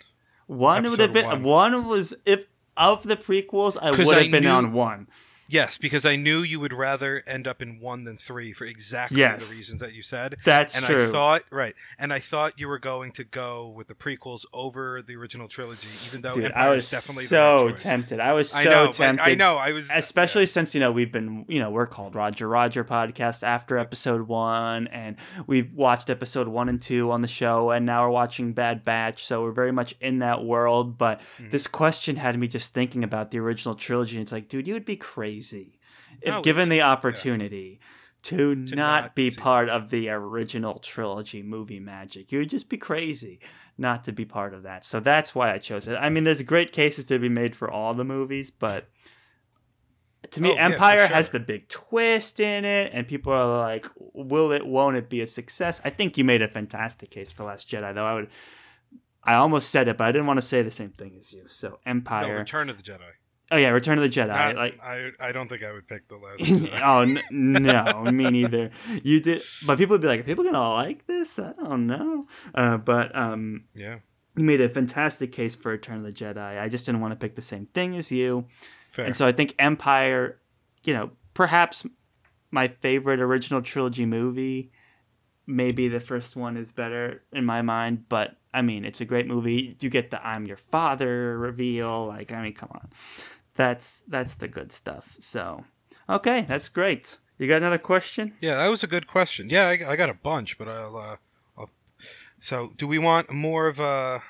[0.47, 1.43] One would have been one.
[1.43, 1.87] one.
[1.87, 5.07] was if of the prequels I would have been knew- on one.
[5.47, 9.19] Yes, because I knew you would rather end up in one than three for exactly
[9.19, 9.49] Yes.
[9.49, 10.37] the reasons that you said.
[10.45, 11.09] That's and true.
[11.09, 15.01] I thought right, and I thought you were going to go with the prequels over
[15.01, 18.19] the original trilogy, even though Dude, Empire I was definitely so tempted.
[18.19, 19.25] I was so I know, tempted.
[19.31, 19.57] I know.
[19.57, 23.43] I was especially since you know we've been you know we're called Roger Roger podcast
[23.43, 28.03] after episode one, and we've watched episode one and two on the show, and now
[28.05, 30.97] we're watching Bad Batch, so we're very much in that world.
[30.97, 31.49] But Mm-hmm.
[31.51, 34.17] this question had me just thinking about the original trilogy.
[34.17, 37.79] And it's like, dude, you would be crazy if oh, No, given the opportunity.
[38.27, 42.31] To, not, not be part of the original trilogy movie magic.
[42.31, 43.41] You would just be crazy
[43.77, 44.85] not to be part of that.
[44.85, 45.95] So that's why I chose it.
[45.95, 48.87] I mean, there's great cases to be made for all the movies, but
[50.31, 53.57] to me, Oh, yeah, for Empire has the big twist in it, and people are
[53.59, 54.65] like, "Will it?
[54.65, 57.93] Won't it be a success?" I think you made a fantastic case for Last Jedi,
[57.93, 58.05] though.
[58.05, 58.29] I would,
[59.23, 61.43] I almost said it, but I didn't want to say the same thing as you.
[61.47, 62.37] So no, Empire.
[62.37, 62.99] Return of the Jedi.
[63.53, 64.27] Oh yeah, Return of the Jedi.
[64.27, 66.41] Not- like, I, I don't think I would pick the last.
[66.83, 68.71] Oh n- no, me neither.
[69.03, 72.27] You did, but people would be like, "Are people gonna like this?" I don't know.
[72.53, 73.99] Uh, but um, yeah,
[74.35, 76.59] you made a fantastic case for Return of the Jedi.
[76.59, 78.45] I just didn't want to pick the same thing as you.
[78.89, 79.05] fair.
[79.05, 80.39] And so I think Empire,
[80.83, 81.85] you know, perhaps
[82.51, 84.71] my favorite original trilogy movie.
[85.45, 89.27] Maybe the first one is better in my mind, but I mean, it's a great
[89.27, 89.75] movie.
[89.81, 92.07] You get the "I'm your father" reveal.
[92.07, 92.89] Like, I mean, come on,
[93.55, 95.17] that's that's the good stuff.
[95.19, 95.65] So,
[96.09, 97.17] okay, that's great.
[97.37, 98.33] You got another question?
[98.41, 99.49] yeah, that was a good question.
[99.49, 101.15] Yeah, I, I got a bunch, but I'll, uh,
[101.57, 101.69] I'll.
[102.39, 104.21] So, do we want more of a?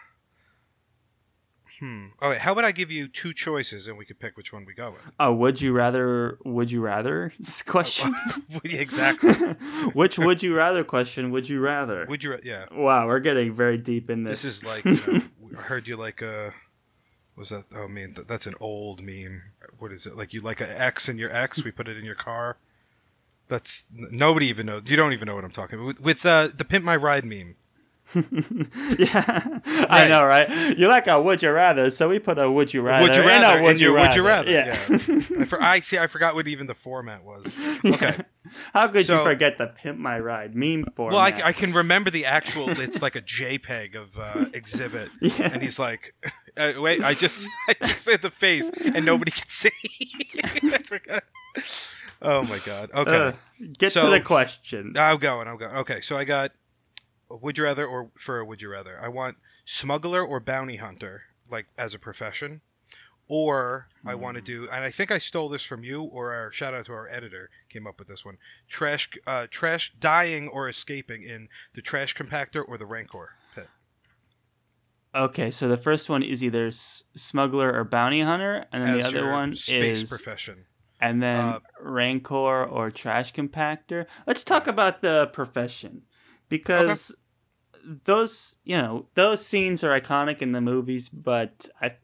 [1.80, 2.08] Hmm.
[2.22, 4.64] Oh, wait, how about I give you two choices and we could pick which one
[4.66, 5.02] we go with?
[5.20, 6.38] Oh, would you rather?
[6.46, 7.34] Would you rather
[7.68, 8.16] question?
[8.64, 9.34] exactly.
[9.94, 11.32] Which would you rather question?
[11.32, 12.06] Would you rather?
[12.08, 12.40] Would you?
[12.42, 12.66] Yeah.
[12.72, 14.44] Wow, we're getting very deep in this.
[14.44, 15.22] This is like you know,
[15.58, 16.54] I heard you like a
[17.36, 19.44] was that oh man th- that's an old meme
[19.80, 22.06] what is it like you like an X in your X we put it in
[22.06, 22.58] your car
[23.50, 26.50] that's nobody even knows you don't even know what I'm talking about with, with uh,
[26.56, 27.56] the pimp my ride meme
[28.16, 30.78] yeah, I know, right?
[30.78, 33.08] You like a would you rather, so we put a would you rather.
[33.08, 33.62] would you in rather?
[33.64, 34.10] would you your rather.
[34.10, 34.52] would you rather?
[34.52, 34.78] Yeah.
[35.42, 35.98] I, for, I see.
[35.98, 37.44] I forgot what even the format was.
[37.86, 38.18] Okay.
[38.74, 41.16] How could you forget the pimp my ride meme format?
[41.16, 42.70] Well, I, I can remember the actual.
[42.70, 45.50] It's like a JPEG of uh, Xzibit, Yeah.
[45.52, 46.14] and he's like,
[46.58, 49.70] uh, "Wait, I just, I just said the face, and nobody can see."
[50.44, 51.24] I forgot.
[52.22, 52.90] Oh my god.
[52.94, 53.32] Okay, Uh,
[53.78, 54.96] get So- to the question.
[54.98, 55.48] I'm going.
[55.48, 55.76] I'm going.
[55.78, 56.52] Okay, so I got.
[57.30, 59.00] Would you rather, or for a would you rather?
[59.02, 62.62] I want smuggler or bounty hunter, like as a profession,
[63.28, 64.46] or I want to Hmm.
[64.46, 64.70] do.
[64.70, 67.50] And I think I stole this from you, or our shout out to our editor
[67.70, 68.38] came up with this one.
[68.70, 73.32] Trash, uh, trash, dying or escaping in the trash compactor or the rancor.
[75.16, 79.04] Okay, so the first one is either s- smuggler or bounty hunter, and then as
[79.04, 80.66] the other one space is profession.
[81.00, 84.08] and then uh, rancor or trash compactor.
[84.26, 86.04] Let's talk about the profession
[86.50, 87.16] because
[88.06, 91.96] those, you know, those scenes are iconic in the movies, but I,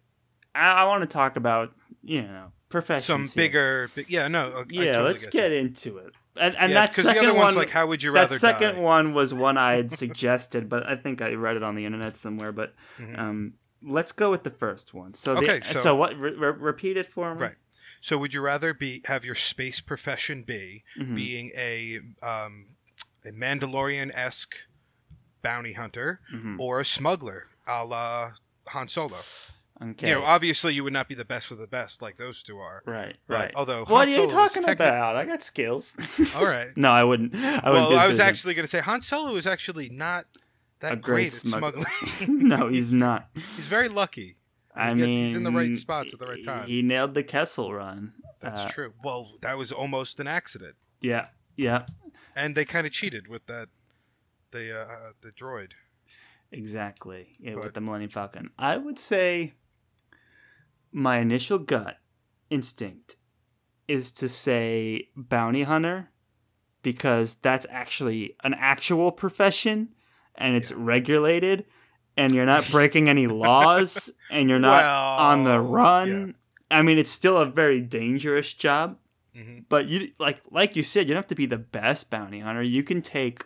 [0.54, 3.06] I, I want to talk about, you know, professions.
[3.06, 3.48] Some here.
[3.48, 4.52] bigger, big, yeah, no.
[4.60, 6.14] I Yeah, totally let's get, get, into it.
[6.40, 8.30] And, and Yeah, that second one, like, how would you rather?
[8.34, 8.82] that second die?
[8.82, 12.18] one was one I had suggested, but I think I read it on the internet
[12.18, 12.52] somewhere.
[12.52, 13.20] But Mhm.
[13.20, 15.14] um, let's go with the first one.
[15.14, 16.18] So, the, Okay, so, so- what?
[16.18, 17.42] Re- re- repeat it for me.
[17.42, 17.56] Right.
[18.02, 21.16] So, would you rather be have your space profession be Mhm.
[21.16, 22.68] being a um,
[23.26, 24.56] a Mandalorian esque
[25.42, 26.58] bounty hunter Mhm.
[26.60, 28.32] or a smuggler, a la
[28.70, 29.18] Han Solo?
[29.82, 30.10] Okay.
[30.10, 32.58] You know, obviously, you would not be the best of the best like those two
[32.60, 32.84] are.
[32.86, 33.16] right.
[33.30, 33.52] Right.
[33.56, 35.16] although, What are you Solo is talking techni- about?
[35.16, 35.96] I got skills.
[36.36, 36.70] All right.
[36.76, 37.34] no, I wouldn't.
[37.34, 37.64] I wouldn't.
[37.74, 38.26] well, be I was him.
[38.26, 40.26] actually going to say Han Solo is actually not
[40.82, 41.86] that A great, great at smuggler.
[42.18, 42.48] smuggling.
[42.50, 43.30] no, he's not.
[43.56, 44.36] he's very lucky.
[44.76, 46.68] I He gets- mean, he's in the right spots at the right time.
[46.68, 48.14] He nailed the Kessel run.
[48.42, 48.94] That's Uh, true.
[49.04, 51.28] Well, that was almost an accident, Yeah.
[51.58, 51.86] Yeah.
[52.36, 53.70] and they kind of cheated with that.
[54.52, 55.72] The uh, the droid.
[56.52, 57.30] Exactly.
[57.40, 58.50] Yeah, But- with the Millennium Falcon.
[58.58, 59.54] I would say
[60.92, 61.98] my initial gut
[62.50, 63.16] instinct
[63.88, 66.10] is to say bounty hunter
[66.82, 69.90] because that's actually an actual profession
[70.36, 71.66] and it's regulated
[72.16, 74.86] and you're not breaking any laws and you're not
[75.18, 76.36] on the Well, run.
[76.72, 78.98] I mean, it's still a very dangerous job,
[79.36, 82.40] hmm but you like like you said, you don't have to be the best bounty
[82.40, 82.62] hunter.
[82.62, 83.46] You can take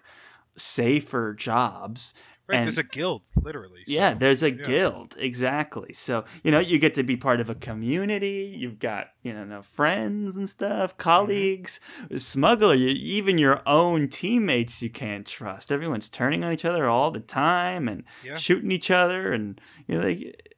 [0.55, 2.13] safer jobs
[2.45, 3.79] Right, And- there's a guild, literally.
[3.87, 4.63] so- yeah, there's a yeah.
[4.63, 5.93] guild exactly.
[5.93, 8.53] So you know you get to be part of a community.
[8.57, 11.01] You've got you know no friends and stuff, mm-hmm.
[11.01, 11.79] colleagues.
[12.17, 15.71] Smuggler, you, even your own teammates you can't trust.
[15.71, 18.35] Everyone's turning on each other all the time and Yeah.
[18.37, 20.49] shooting each other, and you know like.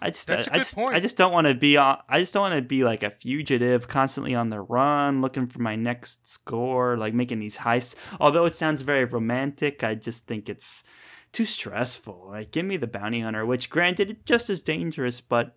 [0.00, 0.76] I just, I good just.
[0.78, 1.98] I just don't want to be on.
[2.08, 5.60] I just don't want to be like a fugitive, constantly on the run, looking for
[5.60, 7.94] my next score, like making these heists.
[8.20, 10.84] Although it sounds very romantic, I just think it's
[11.32, 12.26] too stressful.
[12.28, 15.56] Like, give me the bounty hunter, which granted, it's just as dangerous, but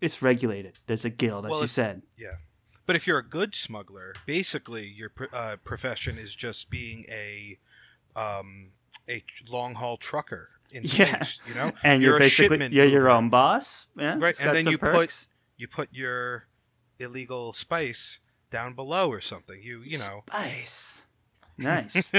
[0.00, 0.78] it's regulated.
[0.86, 2.02] There's a guild, as Well, you if- said.
[2.16, 2.36] Yeah,
[2.86, 7.58] but if you're a good smuggler, basically your uh, profession is just being a
[8.16, 8.70] um,
[9.08, 11.24] a long haul trucker in Yeah.
[11.46, 14.16] You know, And you're, a basically you're your own boss, yeah.
[14.18, 16.46] Right, and then you put- You put your
[16.98, 18.18] illegal spice
[18.50, 19.60] down below or something.
[19.62, 21.04] You you know, Spice.
[21.58, 22.12] Nice.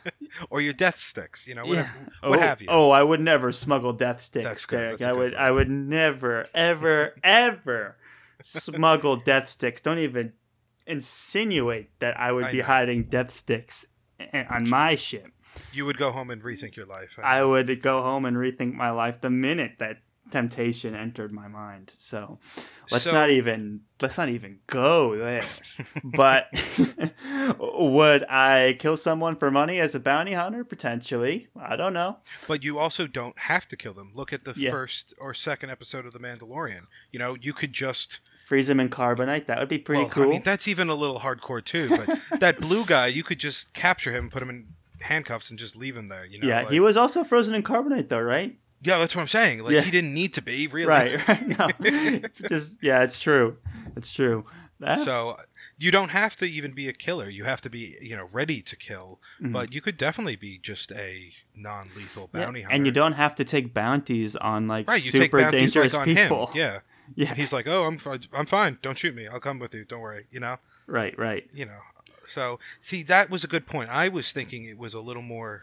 [0.50, 1.46] or your death sticks.
[1.46, 1.92] You know, whatever,
[2.22, 2.28] yeah.
[2.28, 2.68] what oh, have you.
[2.70, 5.02] Oh, I would never smuggle death sticks, Derek.
[5.02, 5.42] I would one.
[5.42, 7.96] I would never, ever, ever
[8.42, 9.82] smuggle death sticks.
[9.82, 10.32] Don't even
[10.86, 12.64] insinuate that I would I be know.
[12.64, 13.86] hiding death sticks
[14.18, 15.26] eh, on my ship.
[15.72, 17.18] You would go home and rethink your life.
[17.22, 19.98] I would go home and rethink my life the minute that
[20.30, 21.94] temptation entered my mind.
[21.98, 22.38] So
[22.90, 25.44] let's So- not even let's not even go there.
[26.04, 26.48] but
[27.58, 30.64] would I kill someone for money as a bounty hunter?
[30.64, 31.48] Potentially.
[31.58, 32.18] I don't know.
[32.48, 34.10] But you also don't have to kill them.
[34.14, 34.70] Look at the Yeah.
[34.70, 36.86] first or second episode of The Mandalorian.
[37.12, 39.46] You know, you could just Freeze them in carbonite.
[39.46, 40.22] That would be pretty well, cool.
[40.22, 41.88] I mean, that's even a little hardcore too.
[41.88, 44.68] But that blue guy, you could just capture him, put him in
[45.00, 46.24] handcuffs, and just leave him there.
[46.24, 48.56] You know, yeah, like- he was also frozen in carbonite though, right?
[48.82, 49.62] Yeah, that's what I'm saying.
[49.62, 49.80] Like Yeah.
[49.80, 50.86] he didn't need to be really.
[50.88, 51.58] Right, right.
[51.58, 51.70] No.
[52.48, 53.56] Just yeah, it's true.
[53.96, 54.44] It's true.
[54.80, 55.38] That- So
[55.78, 57.28] you don't have to even be a killer.
[57.28, 59.20] You have to be, you know, ready to kill.
[59.42, 59.52] Mhm.
[59.52, 62.74] But you could definitely be just a non-lethal yeah, bounty hunter.
[62.76, 65.02] And you don't have to take bounties on like right.
[65.02, 66.46] Super bounties dangerous like on people.
[66.48, 66.56] him.
[66.56, 66.78] Yeah.
[67.14, 67.28] Yeah.
[67.28, 68.00] And he's like, "Oh, I'm
[68.32, 68.78] I'm fine.
[68.82, 69.28] Don't shoot me.
[69.28, 69.84] I'll come with you.
[69.84, 70.56] Don't worry." You know.
[70.88, 71.48] Right, right.
[71.54, 71.78] You know.
[72.28, 73.90] So see, that was a good point.
[73.90, 75.62] I was thinking it was a little more.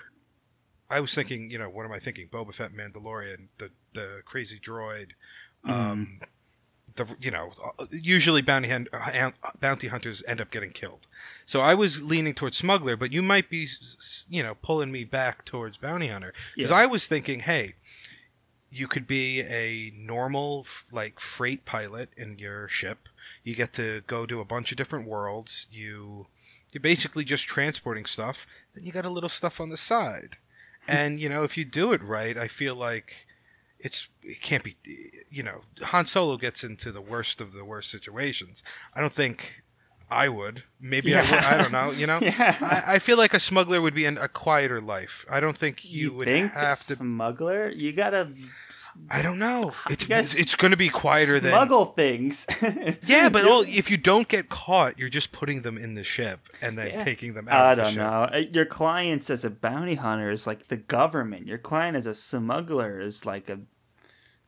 [0.89, 2.27] I was thinking, you know, what am I thinking?
[2.27, 5.11] Boba Fett, Mandalorian, the the crazy droid,
[5.65, 6.19] um,
[6.95, 7.51] the you know
[7.91, 11.07] usually bounty hun- uh, bounty hunters end up getting killed.
[11.45, 13.67] So I was leaning towards smuggler, but you might be
[14.29, 16.77] you know pulling me back towards bounty hunter because Yeah.
[16.77, 17.75] I was thinking, hey,
[18.69, 23.07] you could be a normal like freight pilot in your ship.
[23.43, 25.67] You get to go to a bunch of different worlds.
[25.71, 26.27] You
[26.73, 28.45] you're basically just transporting stuff.
[28.73, 30.37] Then you got a little stuff on the side,
[30.85, 30.91] hmm.
[30.91, 33.13] and you know if you do it right, I feel like
[33.79, 34.75] it's it can't be
[35.29, 38.63] you know Han Solo gets into the worst of the worst situations.
[38.93, 39.62] I don't think
[40.13, 40.63] I would.
[40.79, 41.33] Maybe I would.
[41.33, 41.91] I don't know.
[41.91, 42.57] You know, Yeah.
[42.87, 45.25] I, I feel like a smuggler would be in a quieter life.
[45.29, 46.95] I don't think you, You, would think have a to.
[46.97, 47.69] smuggler?
[47.69, 48.29] You gotta
[49.09, 49.71] I don't know.
[49.89, 52.47] It's guess it's going to be quieter than smuggle things.
[53.05, 56.39] yeah, but all, if you don't get caught, you're just putting them in the ship
[56.61, 57.03] and then Yeah.
[57.03, 57.61] taking them out.
[57.61, 58.23] I of don't know.
[58.33, 61.47] Uh, Your clients as a bounty hunter is like the government.
[61.47, 63.59] Your client as a smuggler is like a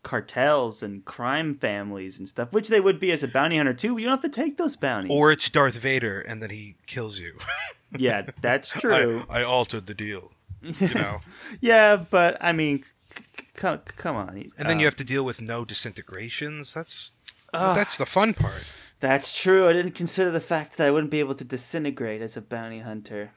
[0.06, 3.96] cartels and crime families and stuff, which they would be as a bounty hunter too.
[3.96, 5.12] But you don't have to take those bounties.
[5.12, 7.38] Or it's Darth Vader and then he kills you.
[7.98, 9.26] yeah, that's true.
[9.30, 10.32] I, I altered the deal.
[10.62, 11.20] You know,
[11.60, 12.84] yeah, but I mean,
[13.16, 14.46] c- c- come come on.
[14.58, 16.74] and then you Uh, have to deal with no disintegrations.
[16.74, 17.12] That's
[17.54, 17.76] Ugh.
[17.76, 18.64] that's the fun part.
[19.00, 19.68] That's true.
[19.70, 22.80] I didn't consider the fact that I wouldn't be able to disintegrate as a bounty
[22.80, 23.32] hunter.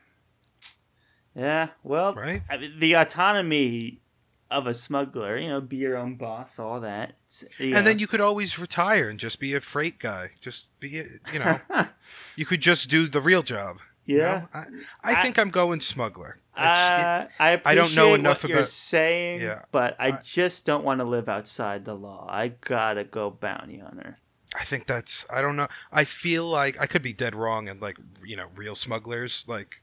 [1.34, 2.42] Yeah, well, Right.
[2.50, 4.00] I mean, the autonomy
[4.50, 7.14] of a smuggler, you know, be your own boss, all that.
[7.28, 10.30] It's- And then you could always retire and just be a freight guy.
[10.40, 10.88] Just be,
[11.32, 11.58] you know,
[12.36, 13.78] you could just do the real job.
[14.06, 14.24] you yeah.
[14.38, 14.48] know?
[14.54, 14.58] I,
[15.04, 16.38] I I- think I'm going smuggler.
[16.56, 19.62] Uh, I appreciate I don't know enough what you're about- saying, Yeah.
[19.70, 22.26] but I, I- just don't want to live outside the law.
[22.28, 24.18] I gotta go bounty hunter.
[24.58, 25.68] I think that's I don't know.
[25.92, 29.82] I feel like I could be dead wrong and like you know real smugglers like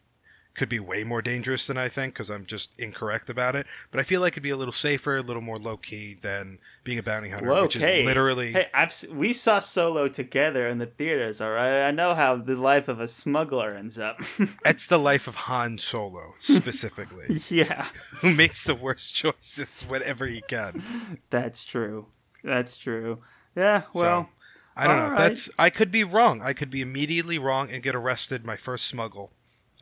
[0.55, 3.67] could be way more dangerous than I think because I'm just incorrect about it.
[3.91, 6.59] But I feel like it'd be a little safer, a little more low key than
[6.83, 10.85] being a bounty hunter, which is literally Hey, I've we saw Solo together in the
[10.85, 11.41] theaters.
[11.41, 14.21] All right, I know how the life of a smuggler ends up.
[14.63, 17.87] that's the life of Han Solo specifically, yeah,
[18.21, 21.19] who makes the worst choices whenever he can.
[21.29, 22.07] that's true.
[22.43, 23.19] That's true.
[23.55, 23.83] Yeah.
[23.93, 24.29] Well,
[24.75, 25.09] I don't know.
[25.09, 25.17] right.
[25.17, 26.41] That's I could be wrong.
[26.41, 29.31] I could be immediately wrong and get arrested my first smuggle,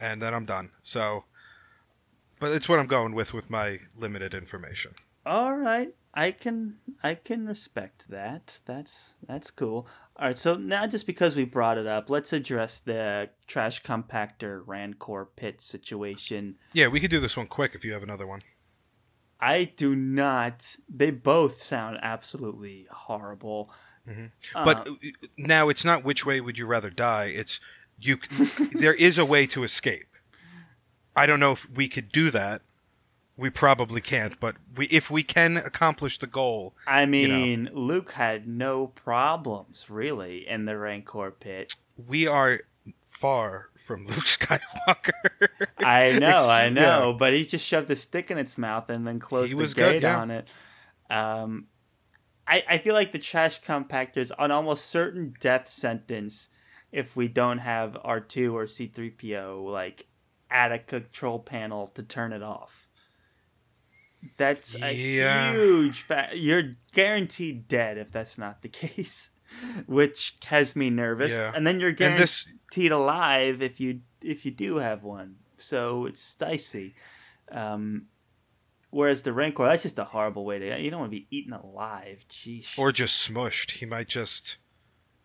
[0.04, 0.72] and then I'm done.
[0.84, 1.24] So,
[2.40, 4.92] but it's what I'm going with with my limited information.
[5.26, 5.96] all right.
[6.16, 8.60] I can I can respect that.
[8.66, 9.88] That's that's cool.
[10.18, 10.38] All right.
[10.38, 15.60] So now, just because we brought it up, let's address the trash compactor Rancor pit
[15.60, 16.58] situation.
[16.72, 18.42] Yeah, we could do this one quick if you have another one.
[19.40, 20.76] I do not.
[20.88, 23.72] They both sound absolutely horrible.
[24.08, 24.94] Uh, But uh,
[25.38, 27.26] now it's not which way would you rather die.
[27.26, 27.60] It's
[28.06, 28.18] you.
[28.74, 30.08] there is a way to escape.
[31.16, 32.62] I don't know if we could do that.
[33.36, 37.40] We probably can't, but we if we can accomplish the goal, I you know.
[37.40, 41.74] mean, Luke had no problems really in the Rancor pit.
[41.98, 42.62] we are
[43.10, 45.48] far from Luke Skywalker.
[45.80, 47.18] I know, I know, yeah.
[47.18, 49.74] but he just shoved a stick in its mouth and then closed He the gate
[49.74, 50.20] good, yeah.
[50.20, 50.48] on it.
[51.10, 51.68] Um,
[52.48, 56.50] I I feel like the trash compactor's an almost certain death sentence
[56.94, 60.06] if we don't have R two or C three PO like
[60.50, 62.88] at a control panel to turn it off.
[64.38, 65.52] That's a Yeah.
[65.52, 66.36] huge fact.
[66.36, 69.32] You're guaranteed dead if that's not the case,
[69.86, 71.32] which has me nervous.
[71.32, 71.52] Yeah.
[71.54, 72.48] And then you're guaranteed this
[72.92, 75.36] alive if you if you do have one.
[75.58, 76.96] So it's dicey.
[77.52, 78.06] Um,
[78.92, 80.80] whereas the Rancor, that's just a horrible way to.
[80.80, 82.26] You don't want to be eaten alive.
[82.30, 82.78] Jeez.
[82.78, 83.72] or just smushed.
[83.72, 84.58] He might just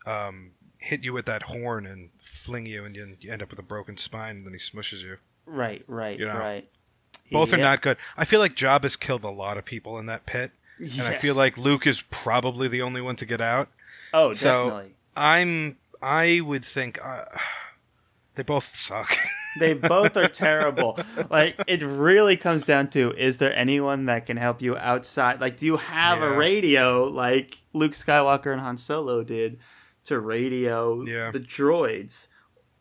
[0.06, 3.62] um, hit you with that horn and fling you, and you end up with a
[3.64, 5.16] broken spine, and then he smushes you.
[5.46, 6.68] right, right, you know, right.
[7.30, 7.98] Both are not good.
[8.16, 11.14] I feel like Jabba has killed a lot of people in that pit, and I
[11.16, 13.68] feel like Luke is probably the only one to get out.
[14.14, 14.94] Oh, so- definitely.
[15.16, 15.76] I'm.
[16.00, 17.24] I would think uh,
[18.36, 19.18] they both suck.
[19.58, 21.00] They both are terrible.
[21.30, 25.40] Like it really comes down to: is there anyone that can help you outside?
[25.40, 26.34] Like, do you have Yeah.
[26.34, 29.58] a radio like Luke Skywalker and Han Solo did
[30.08, 31.30] to radio Yeah.
[31.30, 32.28] the droids?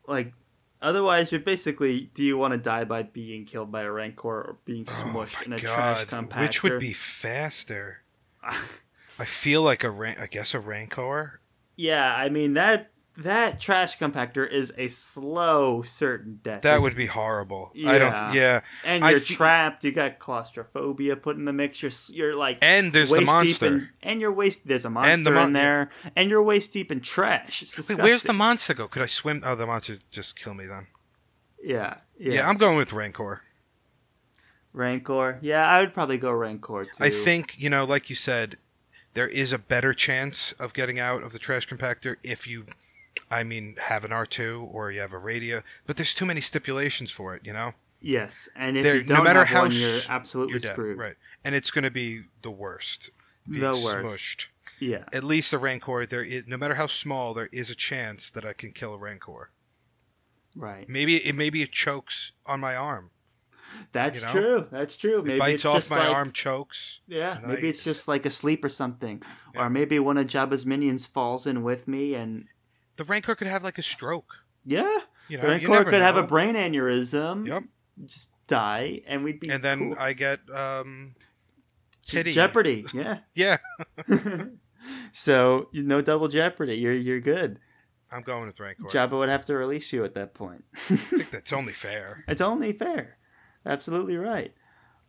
[0.07, 0.33] Like,
[0.81, 4.57] otherwise, you're basically: do you want to die by being killed by a Rancor or
[4.65, 6.41] being oh smushed Oh in a trash compactor?
[6.41, 8.03] Which would be faster?
[8.43, 11.39] I feel like a ran- I guess a Rancor.
[11.75, 16.61] Yeah, I mean that that trash compactor is a slow, certain death.
[16.61, 17.71] That It's- would be horrible.
[17.75, 17.97] I Yeah.
[17.99, 18.33] don't.
[18.35, 19.83] Yeah, and you're trapped.
[19.83, 21.81] You got claustrophobia put in the mix.
[21.81, 23.65] You're you're like and there's the monster.
[23.67, 24.61] in, and you're waist.
[24.65, 27.63] There's a monster the mon- in there, and you're waist deep in trash.
[27.89, 28.87] Wait, where's the monster go?
[28.87, 29.41] Could I swim?
[29.43, 30.87] Oh, the monster just kill me then.
[31.63, 32.49] Yeah, Yeah, yeah.
[32.49, 33.41] I'm going with Rancor.
[34.73, 35.39] Rancor.
[35.41, 36.91] Yeah, I would probably go Rancor too.
[37.03, 38.57] I think you know, like you said,
[39.15, 42.65] there is a better chance of getting out of the trash compactor if you,
[43.29, 45.61] I mean, have an R2 or you have a radio.
[45.85, 47.73] But there's too many stipulations for it, you know.
[47.99, 50.71] Yes, and if There- you no don't matter have how one, you're absolutely You're dead,
[50.73, 50.97] screwed.
[50.97, 51.15] right?
[51.43, 53.09] And it's going to be the worst.
[53.49, 53.87] Being The worst.
[54.39, 54.45] Smushed.
[54.79, 55.05] Yeah.
[55.11, 58.45] At least a rancor, there is no matter how small, there is a chance that
[58.45, 59.49] I can kill a rancor.
[60.55, 60.87] Right.
[60.87, 63.11] Maybe it maybe it chokes on my arm.
[63.91, 64.31] That's you know?
[64.33, 64.67] true.
[64.71, 65.19] That's true.
[65.19, 66.99] It Maybe bites it's off just my like, arm, chokes.
[67.07, 69.21] Yeah, maybe I- it's just like asleep or something,
[69.53, 69.61] Yeah.
[69.65, 72.47] or maybe one of Jabba's minions falls in with me, and
[72.97, 74.33] The rancor could have like a stroke.
[74.65, 77.47] yeah, You know, the Rancor could have a brain aneurysm.
[77.47, 77.63] Yep.
[78.05, 79.95] Just die, and we'd be And then cool.
[79.99, 81.13] I get um,
[82.05, 82.33] titty.
[82.33, 82.85] Jeopardy.
[82.93, 83.19] Yeah.
[83.35, 83.57] Yeah,
[85.11, 86.75] so no double jeopardy.
[86.75, 87.59] You're you're good.
[88.11, 88.83] I'm going with rancor.
[88.85, 90.63] Jabba would have to release you at that point.
[90.89, 92.23] I think that's only fair.
[92.27, 93.17] It's only fair.
[93.65, 94.53] Absolutely right.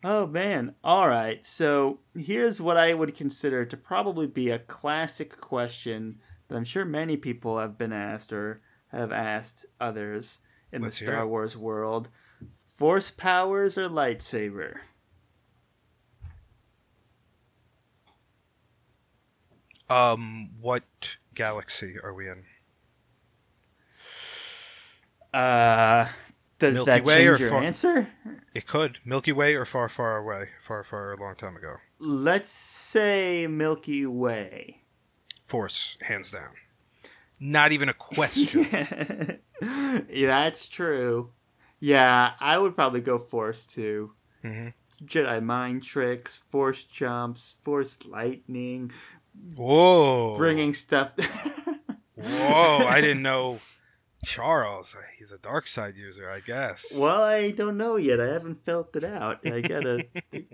[0.03, 0.75] Oh man.
[0.83, 1.45] All right.
[1.47, 6.19] So here's what I would consider to probably be a classic question
[6.49, 10.41] that I'm sure many people have been asked or have asked others
[10.73, 11.27] in Let's the Star.
[11.27, 12.09] Wars world.
[12.77, 14.79] Force powers or lightsaber?
[19.91, 22.45] Um, what galaxy are we in?
[25.33, 26.09] Uh
[26.59, 28.09] does Milky that Way change or your far- answer?
[28.55, 31.77] It could Milky Way or far, far away, far, far, a long time ago.
[32.01, 34.78] Let's say Milky Way.
[35.49, 36.53] Force, hands down.
[37.41, 38.67] Not even a question.
[39.63, 41.31] yeah, that's true.
[41.81, 44.13] Yeah, I would probably go Force too.
[44.43, 44.69] hmm
[45.05, 48.91] Jedi mind tricks, Force jumps, Force lightning,
[49.55, 50.37] Whoa!
[50.37, 51.13] bringing stuff.
[52.17, 52.79] Whoa!
[52.87, 53.61] I didn't know
[54.25, 54.97] Charles.
[55.17, 56.85] He's a dark side user, I guess.
[56.93, 58.21] well, I don't know yet.
[58.21, 59.47] I haven't felt it out.
[59.47, 60.07] I gotta.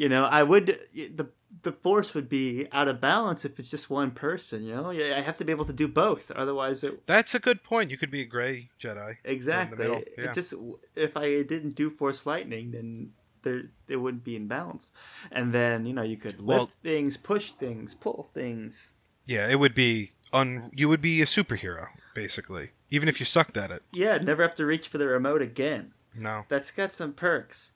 [0.00, 0.78] you know, I would.
[0.94, 1.28] The
[1.62, 4.62] the Force would be out of balance if it's just one person.
[4.64, 6.30] You know, I have to be able to do both.
[6.30, 7.90] Otherwise, it That's a good point.
[7.90, 9.16] You could be a gray Jedi.
[9.24, 9.76] Exactly.
[9.76, 10.54] middle, It just
[10.96, 14.94] if I didn't do force lightning, then there it wouldn't be in balance.
[15.30, 18.88] And then you know you could lift Well- things, push things, pull things.
[19.26, 20.70] Yeah, it would be un.
[20.74, 23.82] You would be a superhero, basically, even if you sucked at it.
[23.92, 25.92] Yeah, never have to reach for the remote again.
[26.14, 26.44] No.
[26.48, 27.72] That's got some perks.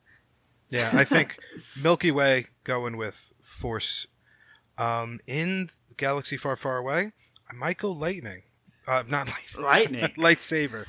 [0.70, 1.38] Yeah, I think
[1.80, 4.06] Milky Way going with Force.
[4.76, 7.12] Um, in Galaxy Far, Far Away,
[7.48, 8.42] I might go Lightning.
[8.86, 9.62] Uh, not lightning.
[9.64, 10.12] Lightning.
[10.18, 10.84] lightsaber,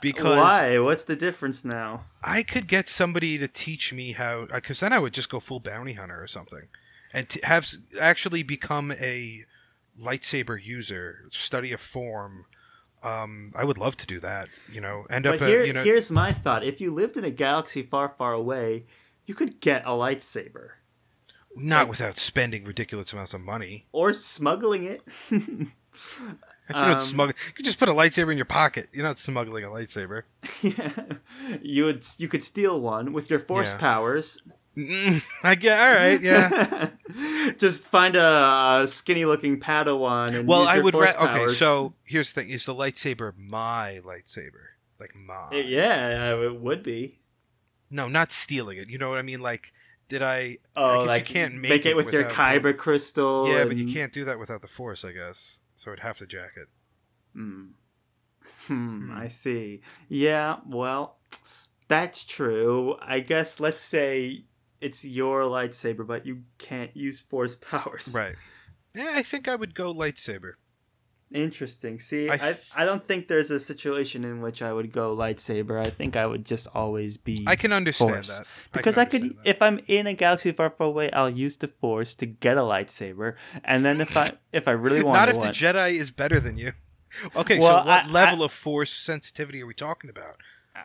[0.00, 0.78] because Why?
[0.80, 2.06] What's the difference now?
[2.24, 4.46] I could get somebody to teach me how.
[4.52, 6.68] Because then I would just go full bounty hunter or something,
[7.12, 7.68] and to have
[8.00, 9.44] actually become a
[10.00, 12.46] lightsaber user, study a form.
[13.02, 14.48] Um, I would love to do that.
[14.70, 15.38] You know, end up.
[15.38, 18.32] But a, you know, here's my thought: if you lived in a galaxy far, far
[18.32, 18.84] away,
[19.26, 20.70] you could get a lightsaber
[21.56, 23.86] not like- without spending ridiculous amounts of money.
[23.92, 25.02] or smuggling it.
[26.68, 27.34] You don't Um, smuggle.
[27.48, 28.88] You could just put a lightsaber in your pocket.
[28.92, 30.22] You're not smuggling a lightsaber.
[30.62, 30.92] yeah,
[31.60, 33.78] you would you could steal one with your force Yeah.
[33.78, 34.40] powers.
[34.76, 35.78] Mm, I get.
[35.78, 36.20] All right.
[36.22, 36.90] Yeah.
[37.58, 40.94] Just find a, skinny looking Padawan and well, use I would.
[40.94, 41.52] Ra- okay.
[41.52, 44.76] So here's the thing: is the lightsaber my lightsaber?
[44.98, 45.64] Like mine?
[45.66, 47.20] yeah, it would be.
[47.90, 48.88] No, not stealing it.
[48.88, 49.40] You know what I mean?
[49.40, 49.72] Like,
[50.08, 50.36] did I?
[50.36, 53.48] I Oh, guess like you can't make, it with your kyber crystal.
[53.48, 55.58] Yeah, but you can't do that without the force, I guess.
[55.74, 56.68] So I'd have to jack it.
[57.34, 57.62] Hmm.
[58.66, 59.12] Hmm, Hmm.
[59.16, 59.80] I see.
[60.08, 61.16] Yeah, well,
[61.88, 62.96] that's true.
[63.00, 64.44] I guess let's say
[64.80, 68.12] it's your lightsaber, but you can't use force powers.
[68.14, 68.36] Right.
[68.94, 70.52] Yeah, I think I would go lightsaber.
[71.32, 72.00] Interesting.
[72.00, 75.14] See, I I, f- I, don't think there's a situation in which I would go
[75.14, 75.78] lightsaber.
[75.80, 78.38] I think I would just always be I can understand Force.
[78.38, 79.36] that because I, could, that.
[79.44, 82.62] if I'm in a galaxy far, far away, I'll use the force to get a
[82.62, 86.40] lightsaber, and then if I if I really want Not if the Jedi is better
[86.40, 86.72] than you.
[87.34, 90.36] Okay, Well, so what I- level of force sensitivity are we talking about?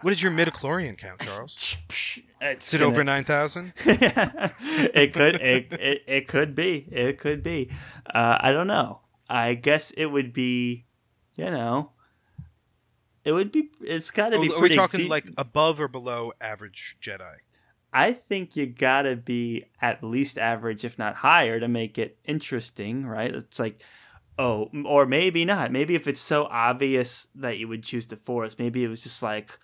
[0.01, 1.77] What is your midichlorian count, Charles?
[2.41, 3.73] it's Is it gonna- over nine thousand?
[3.85, 7.69] it could it, it it could be it could be
[8.13, 10.85] uh, i don't know i guess it would be
[11.35, 11.91] you know
[13.23, 15.09] it would be it's got to be Are we pretty talking deep.
[15.09, 17.35] like above or below average Jedi?
[17.93, 23.05] i think you gotta be at least average if not higher to make it interesting
[23.05, 23.81] right it's like
[24.37, 28.57] oh or maybe not maybe if it's so obvious that you would choose the Force,
[28.59, 29.57] maybe it was just like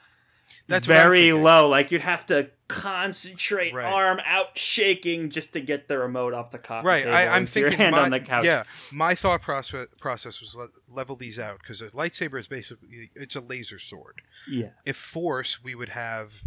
[0.71, 1.67] That's very low.
[1.69, 3.85] Like you'd have to concentrate, Right.
[3.85, 7.15] arm out, shaking, just to get the remote off the coffee Right, table.
[7.15, 7.73] I, I'm thinking.
[7.77, 8.45] hand my, on the couch.
[8.45, 13.11] Yeah, my thought process process was le- level these out because a lightsaber is basically
[13.15, 14.21] it's a laser sword.
[14.47, 16.43] yeah, If force, we would have,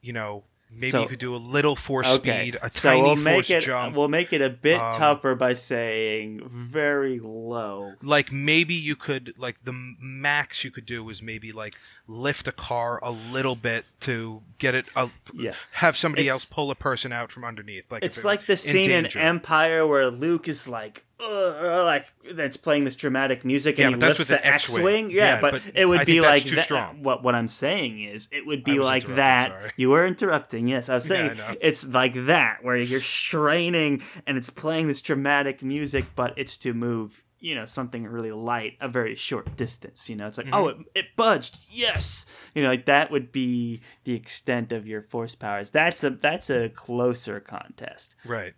[0.00, 0.44] you know,
[0.74, 3.24] Maybe So- you could do a little force Okay, speed, a so tiny we'll force
[3.24, 3.94] make it jump.
[3.96, 7.94] we'll make it a bit Um, tougher by saying very low.
[8.02, 11.74] like maybe you could like the max you could do is maybe like
[12.08, 15.54] lift a car a little bit to get it a, Yeah.
[15.72, 18.90] have somebody It's- else pull a person out from underneath like It's like the scene
[18.90, 19.18] in danger.
[19.20, 24.00] Empire where Luke is like, uh, like that's playing this dramatic music Yeah, and he
[24.08, 24.76] lifts the X-wing.
[24.78, 25.10] X-wing.
[25.10, 26.98] Yeah, Yeah, but, but it would I be like that.
[26.98, 29.50] What what I'm saying is, it would be like that.
[29.50, 29.72] sorry.
[29.76, 30.68] You were interrupting.
[30.68, 34.88] Yes, I was saying Yeah, I it's like that where you're straining and it's playing
[34.88, 37.22] this dramatic music, but it's to move.
[37.44, 40.08] You know, something really light, a very short distance.
[40.08, 40.82] You know, it's like, oh, Mm-hmm.
[40.94, 41.58] it, it budged.
[41.70, 45.72] Yes, you know, like that would be the extent of your force powers.
[45.72, 48.14] That's a that's a closer contest.
[48.24, 48.54] right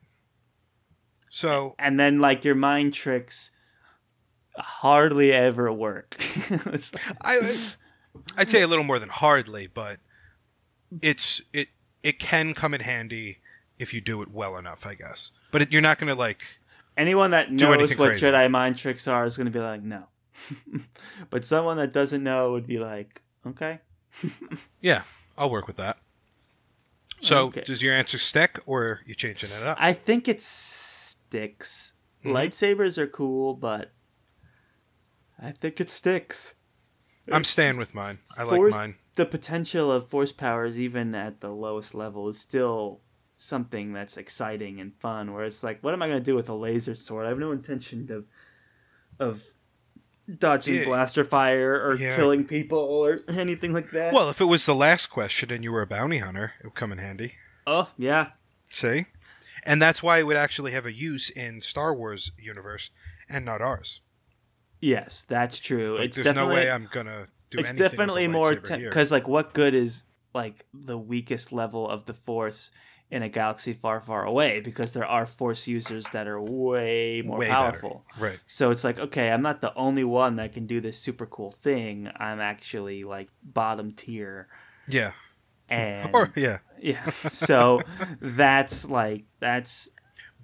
[1.34, 3.50] so and then like your mind tricks
[4.56, 6.16] hardly ever work.
[6.66, 7.58] Like- I
[8.36, 9.98] I'd say a little more than hardly but
[11.02, 11.68] it's it
[12.04, 13.38] it can come in handy
[13.80, 16.42] if you do it well enough I guess but it, you're not gonna like
[16.96, 18.26] anyone that knows what crazy.
[18.26, 20.04] Jedi mind tricks are is going to be like, no.
[21.30, 23.80] but someone that doesn't know would be like, okay.
[24.80, 25.02] yeah
[25.36, 25.96] I'll work with that
[27.20, 27.62] so Okay.
[27.66, 30.40] does your answer stick or you changing it up I think it
[31.34, 31.92] sticks.
[32.24, 32.32] Mhm.
[32.32, 33.92] Lightsabers are cool, but
[35.40, 36.54] I think it sticks.
[37.32, 41.48] I'm staying with mine I like mine The potential of force powers, even at the
[41.50, 43.00] lowest level, is still
[43.36, 45.32] something that's exciting and fun.
[45.32, 47.26] Where it's like, what am I going to do with a laser sword?
[47.26, 48.26] I have no intention of
[49.18, 49.42] of
[50.38, 50.84] dodging Yeah.
[50.84, 52.16] blaster fire or Yeah.
[52.16, 54.12] killing people or anything like that.
[54.14, 56.74] Well, if it was the last question and you were a bounty hunter, it would
[56.74, 57.34] come in handy.
[57.66, 58.32] oh yeah,
[58.70, 59.06] See?
[59.64, 62.90] And that's why it would actually have a use in Star Wars universe
[63.28, 64.00] and not ours.
[64.80, 65.96] yes, that's true.
[65.96, 69.10] Like, it's there's no way I'm gonna do it's anything with a definitely more because
[69.10, 70.04] like what good is
[70.34, 72.70] like the weakest level of the force
[73.10, 77.38] in a galaxy far far away because there are force users that are way more
[77.38, 78.24] Way powerful better.
[78.32, 78.40] Right.
[78.46, 81.52] so it's like okay i'm not the only one that can do this super cool
[81.52, 84.48] thing i'm actually like bottom tier
[84.88, 85.12] Yeah.
[85.68, 86.58] And Or yeah.
[86.80, 87.82] yeah so
[88.20, 89.90] that's like that's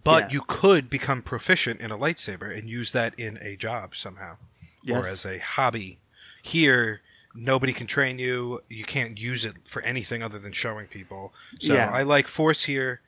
[0.05, 0.35] But Yeah.
[0.35, 4.37] you could become proficient in a lightsaber and use that in a job somehow.
[4.83, 5.99] yes Or as a hobby.
[6.43, 7.03] Here
[7.35, 8.61] nobody can train you.
[8.68, 11.33] You can't use it for anything other than showing people.
[11.61, 11.91] So Yeah.
[11.93, 13.01] I like force here,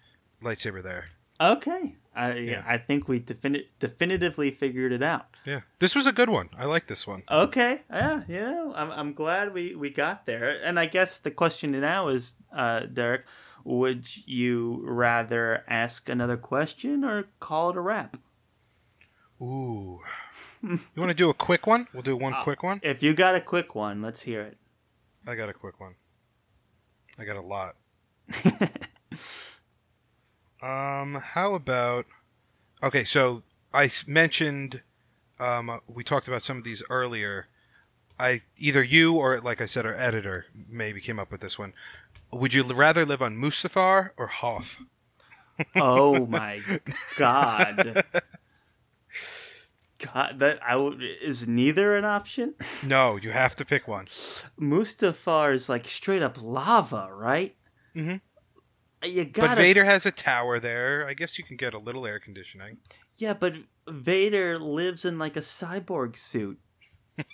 [0.42, 1.06] lightsaber there.
[1.40, 2.62] okay I, Yeah.
[2.66, 5.60] I think we defini- definitively figured it out Yeah.
[5.80, 6.50] This was a good one.
[6.56, 7.22] I like this one.
[7.30, 10.60] Okay, yeah, you know, I'm, I'm glad we, we got there.
[10.62, 13.22] And I guess the question now is, uh, Derek,
[13.64, 18.16] would you rather ask another question or call it a wrap?
[19.40, 20.00] Ooh.
[20.62, 21.88] you want to do a quick one?
[21.92, 22.80] We'll do Uh, one quick one.
[22.82, 24.58] If you got a quick one, let's hear it.
[25.26, 25.94] I got a quick one.
[27.18, 27.76] I got a lot.
[30.62, 32.06] Um, how about?
[32.82, 33.42] Okay, so
[33.74, 34.82] I mentioned,
[35.40, 37.48] um, we talked about some of these earlier.
[38.18, 41.72] I either you or, like I said, our editor maybe came up with this one.
[42.32, 44.78] Would you rather live on Mustafar or Hoth?
[45.76, 46.60] oh my
[47.16, 48.04] god.
[49.98, 50.76] God, that I
[51.22, 52.54] is neither an option.
[52.82, 54.06] No, you have to pick one.
[54.60, 57.54] Mustafar is like straight up lava, right?
[57.94, 58.20] Mhm.
[59.04, 61.06] You gotta But Vader has a tower there.
[61.06, 62.78] I guess you can get a little air conditioning.
[63.16, 63.54] Yeah, but
[63.88, 66.58] Vader lives in like a cyborg suit.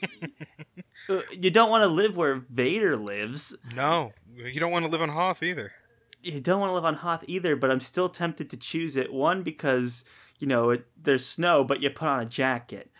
[1.09, 3.57] Uh, you don't want to live where Vader lives.
[3.75, 5.73] No, you don't want to live on Hoth either.
[6.23, 9.11] You don't want to live on Hoth either, but I'm still tempted to choose it.
[9.11, 10.05] One, because,
[10.39, 12.91] you know, it, there's snow, but you put on a jacket.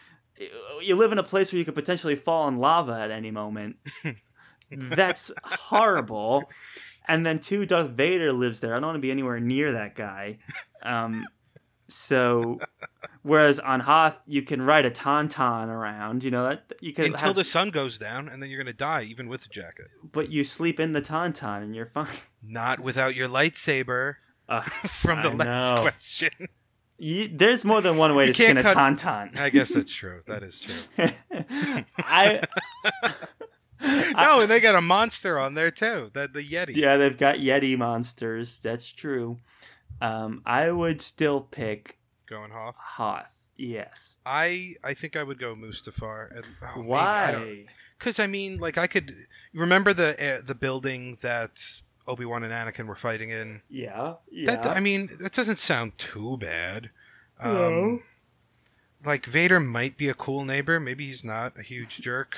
[0.81, 3.77] You live in a place where you could potentially fall in lava at any moment.
[4.71, 6.45] That's horrible.
[7.09, 8.73] And then two, Darth Vader lives there.
[8.73, 10.39] I don't want to be anywhere near that guy.
[10.83, 11.25] Um,
[11.89, 12.61] so,
[13.23, 16.23] whereas on Hoth, you can ride a tauntaun around.
[16.23, 18.75] You know that you can Until have, the sun goes down, and then you're gonna
[18.75, 19.87] die, even with the jacket.
[20.13, 22.07] but you sleep in the tauntaun and you're fine.
[22.43, 24.17] Not without your lightsaber.
[24.49, 25.81] Uh, From the I last know.
[25.81, 26.31] question.
[26.99, 29.39] you, there's more than one way You to skin a can't tauntaun.
[29.39, 30.21] I guess that's true.
[30.27, 31.09] That is true.
[31.99, 32.43] I
[34.17, 36.11] No, and they got a monster on there too.
[36.13, 36.77] The the Yeti.
[36.77, 38.59] yeah, they've got Yeti monsters.
[38.59, 39.39] That's true.
[40.01, 42.75] Um, I would still pick Going Hoth.
[42.79, 43.29] Hoth.
[43.57, 44.17] Yes.
[44.25, 46.35] I I think I would go Mustafar.
[46.37, 47.65] And, oh, Why?
[47.99, 49.15] Because I, mean, like I could
[49.53, 51.61] remember the uh, the building that
[52.07, 53.63] Obi Wan and Anakin were fighting in.
[53.69, 54.15] Yeah.
[54.31, 54.57] Yeah.
[54.57, 56.91] That I mean, that doesn't sound too bad.
[57.41, 57.99] Um, No.
[59.05, 60.79] Like Vader might be a cool neighbor.
[60.81, 62.37] Maybe he's not a huge jerk.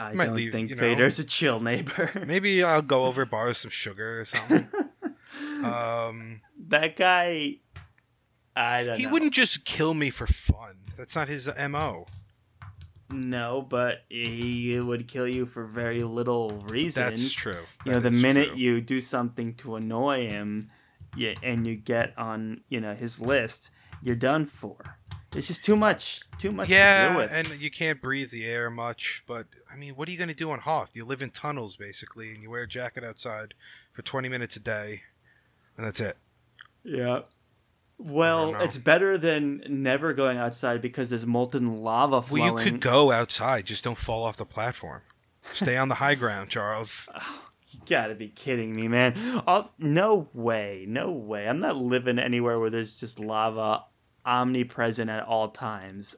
[0.00, 0.80] I Might don't leave, think you know.
[0.80, 2.10] Vader's a chill neighbor.
[2.26, 4.68] Maybe I'll go over borrow some sugar or something.
[5.64, 7.56] um, that guy,
[8.56, 9.12] I don't he know.
[9.12, 10.76] wouldn't just kill me for fun.
[10.96, 12.06] That's not his mo.
[13.12, 17.08] No, but he would kill you for very little reason.
[17.08, 17.54] That's true.
[17.84, 18.56] You know, the minute true.
[18.58, 20.70] you do something to annoy him,
[21.16, 23.70] yeah, and you get on, you know, his list,
[24.02, 24.98] you're done for.
[25.34, 28.68] It's just too much, too much to deal yeah, and you can't breathe the air
[28.68, 29.22] much.
[29.28, 30.90] But I mean, what are you going to do on Hoth?
[30.92, 33.54] You live in tunnels basically, and you wear a jacket outside
[33.92, 35.02] for 20 minutes a day,
[35.76, 36.16] and that's it.
[36.82, 37.20] Yeah.
[37.96, 42.54] Well, it's better than never going outside because there's molten lava flowing.
[42.54, 45.02] Well, you could go outside, just don't fall off the platform.
[45.52, 47.08] Stay on the high ground, Charles.
[47.72, 49.14] You gotta be kidding me, man.
[49.46, 51.48] Oh, no way, no way.
[51.48, 53.84] I'm not living anywhere where there's just lava
[54.26, 56.16] omnipresent at all times.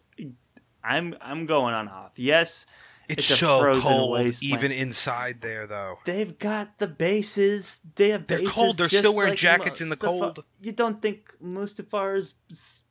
[0.84, 2.18] I'm I'm going on Hoth.
[2.18, 2.66] Yes,
[3.08, 4.54] It's, It's a so frozen cold, wasteland.
[4.58, 5.98] even inside there, though.
[6.04, 7.80] they've got the bases.
[7.94, 8.52] They have They're bases.
[8.54, 8.78] cold.
[8.78, 10.42] They're still wearing like jackets in the cold.
[10.60, 12.82] You don't think Mustafar's s-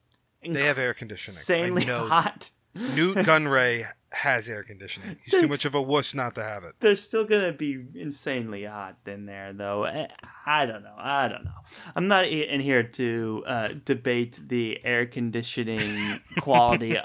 [0.44, 1.36] They have air conditioning.
[1.38, 2.50] insanely hot?
[2.74, 5.18] Nute Gunray has air conditioning.
[5.24, 6.74] He's too much of a wuss not to have it.
[6.82, 9.86] They're still gonna be insanely hot in there, though.
[9.86, 10.08] Eh,
[10.46, 10.96] I don't know.
[10.98, 11.52] I don't know.
[11.96, 16.98] I'm not in here to uh, debate the air conditioning quality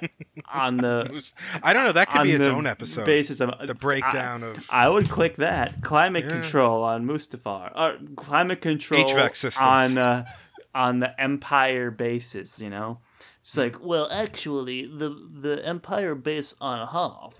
[0.53, 1.33] on the was-
[1.63, 1.93] I don't know.
[1.93, 3.05] That could be its own episode.
[3.07, 6.31] basis of the breakdown of I would click that climate Yeah.
[6.41, 9.61] control on Mustafar or climate control HVAC systems.
[9.63, 10.25] on uh,
[10.75, 12.61] on the Empire bases.
[12.61, 12.99] You know,
[13.47, 17.39] it's like well, actually, the the Empire base on Hoth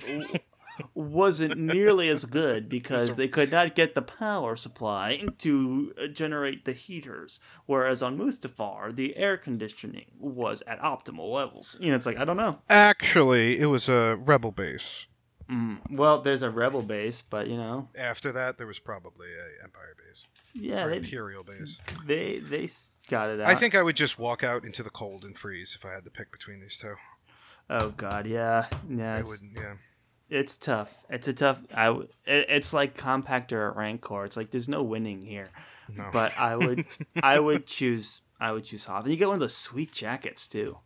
[0.95, 6.65] wasn't nearly as good because they could not get the power supply to uh, generate
[6.65, 11.77] the heaters, whereas on Mustafar the air conditioning was at optimal levels.
[11.81, 12.61] You know, it's like I don't know.
[12.71, 15.09] Actually, it was a rebel base.
[15.51, 19.63] Mm, well, there's a rebel base, but you know, After that, there was probably a
[19.65, 20.25] Empire base
[20.55, 21.79] yeah, or they Imperial base.
[22.07, 22.69] they they
[23.09, 23.49] got it out.
[23.49, 26.05] I think I would just walk out into the cold and freeze if I had
[26.05, 26.95] to pick between these two.
[27.71, 29.15] Oh God, yeah, yeah.
[29.15, 29.75] I It's, would, yeah.
[30.31, 30.93] it's tough.
[31.11, 31.61] It's a tough.
[31.75, 31.87] I.
[31.87, 34.25] w- It, it's like compactor or rancor.
[34.25, 35.49] It's like there's no winning here.
[35.95, 36.09] No.
[36.13, 36.85] But I would,
[37.23, 38.23] I would choose.
[38.41, 39.05] I would choose Hoth.
[39.05, 40.79] And you get one of those sweet jackets too.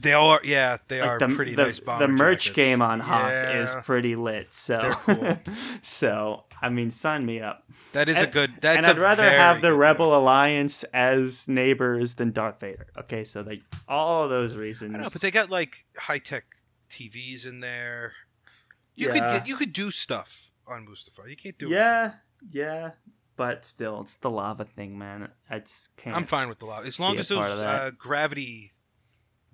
[0.00, 2.56] They are, yeah, they Like are the, pretty the, nice the merch jackets.
[2.56, 4.48] game on Hoth Yeah, is pretty lit.
[4.54, 5.38] So, cool.
[5.82, 7.64] so I mean, sign me up.
[7.92, 8.52] That is a good.
[8.60, 12.86] That's and I'd rather have the Rebel Alliance as neighbors than Darth Vader.
[12.98, 14.94] Okay, so like all of those reasons.
[14.96, 16.44] I know, but they got like high tech
[16.90, 18.12] TVs in there.
[18.94, 21.28] You could get, you could do stuff on Mustafar.
[21.28, 21.72] You can't do it.
[21.72, 22.12] yeah,
[22.50, 22.90] yeah,
[23.36, 25.28] but still, it's the lava thing, man.
[25.50, 26.16] I just can't.
[26.16, 27.80] I'm fine with the lava as long as those part of that.
[27.82, 28.72] uh, gravity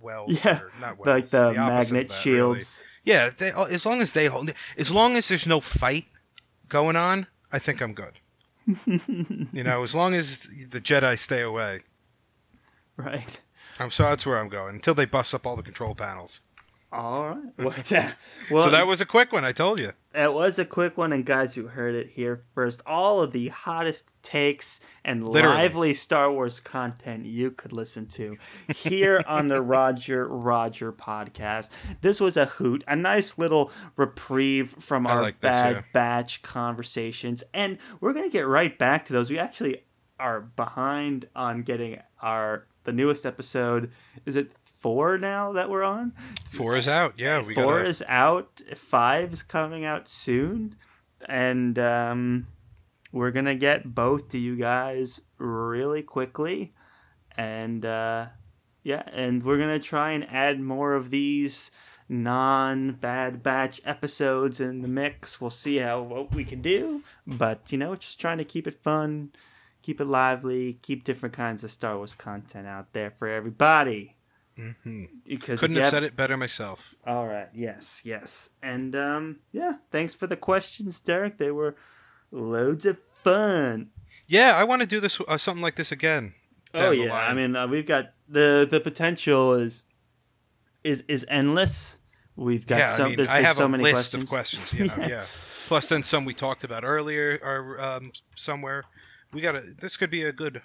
[0.03, 2.21] wells, Yeah, or not like the, of magnet that, really.
[2.23, 2.83] shields.
[3.05, 6.07] Yeah, they, as long as they hold, as long as there's no fight
[6.69, 8.15] going on, I think I'm good.
[8.87, 11.81] you know, as long as the Jedi stay away,
[12.97, 13.41] Right.
[13.81, 16.41] I'm so that's where I'm going until they bust up all the control panels.
[16.93, 17.39] All right.
[17.59, 17.75] Well,
[18.51, 19.45] well so that was a quick one.
[19.45, 19.93] I told you.
[20.15, 22.83] It was a quick one, and guys, you heard it here first.
[22.85, 25.57] All of the hottest takes and Literally.
[25.57, 28.37] lively Star Wars content you could listen to
[28.77, 31.71] here on the Roger Roger podcast.
[32.03, 35.83] This was a hoot, a nice little reprieve from I our like this, bad yeah.
[35.95, 39.31] batch conversations, and we're gonna get right back to those.
[39.31, 39.85] We actually
[40.19, 43.91] are behind on getting our the newest episode.
[44.27, 44.53] Is it
[44.83, 46.13] four now that we're on?
[46.45, 47.15] Four is out.
[47.17, 47.87] Yeah, we Four got.
[47.87, 48.61] is out.
[48.77, 50.77] Five is coming out soon,
[51.29, 52.47] and um,
[53.13, 56.75] we're gonna get both to you guys really quickly,
[57.37, 58.27] and uh,
[58.83, 61.71] yeah, and we're gonna try and add more of these
[62.09, 65.41] non bad batch episodes in the mix.
[65.41, 68.83] We'll see how what we can do, but you know, just trying to keep it
[68.83, 69.31] fun,
[69.83, 74.17] keep it lively, keep different kinds of Star Wars content out there for everybody.
[74.59, 75.09] Mhm.
[75.27, 76.95] Because Couldn't have have- said it better myself.
[77.07, 77.49] all right.
[77.55, 78.03] Yes.
[78.05, 78.51] Yes.
[78.63, 79.75] And um, yeah.
[79.91, 81.39] Thanks for the questions, Derek.
[81.39, 81.75] They were
[82.31, 83.91] loads of fun.
[84.27, 86.35] Yeah, I want to do this uh, something like this again.
[86.75, 87.13] Oh yeah.
[87.13, 89.83] I mean, uh, we've got the the potential is
[90.85, 91.99] is is endless.
[92.37, 94.23] We've got yeah, so I mean, there's, I have so a many list questions.
[94.23, 94.73] of questions.
[94.73, 95.09] You know, Yeah.
[95.09, 95.25] yeah.
[95.69, 98.85] Plus, then some we talked about earlier or um, somewhere.
[99.33, 100.61] We got to This could be a good,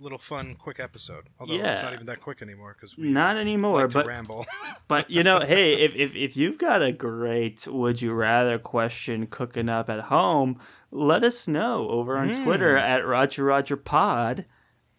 [0.00, 1.28] little fun, quick episode.
[1.38, 1.82] Although it's Yeah.
[1.82, 4.46] not even that quick anymore because we Not anymore, like to but ramble.
[4.88, 9.26] but you know, hey, if, if if you've got a great would you rather question
[9.26, 12.44] cooking up at home, let us know over on Hmm.
[12.44, 14.44] Twitter at Roger Roger Pod,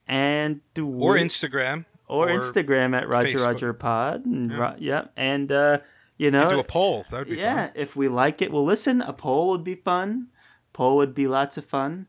[0.07, 1.85] and or Instagram.
[2.07, 3.45] or, or Instagram at Roger Facebook.
[3.45, 4.25] Roger Pod.
[4.25, 4.57] And Yeah.
[4.57, 5.13] Ro- yep.
[5.17, 5.79] And uh,
[6.17, 7.05] You know, Do a poll.
[7.11, 7.71] That would be yeah, fun.
[7.75, 9.01] if we like it, we'll listen.
[9.01, 10.29] A poll would be fun.
[10.73, 12.07] Poll would be lots of fun.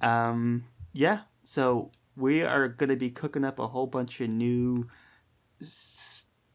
[0.00, 0.64] Um,
[0.94, 4.88] yeah, so we are going to be cooking up a whole bunch of new,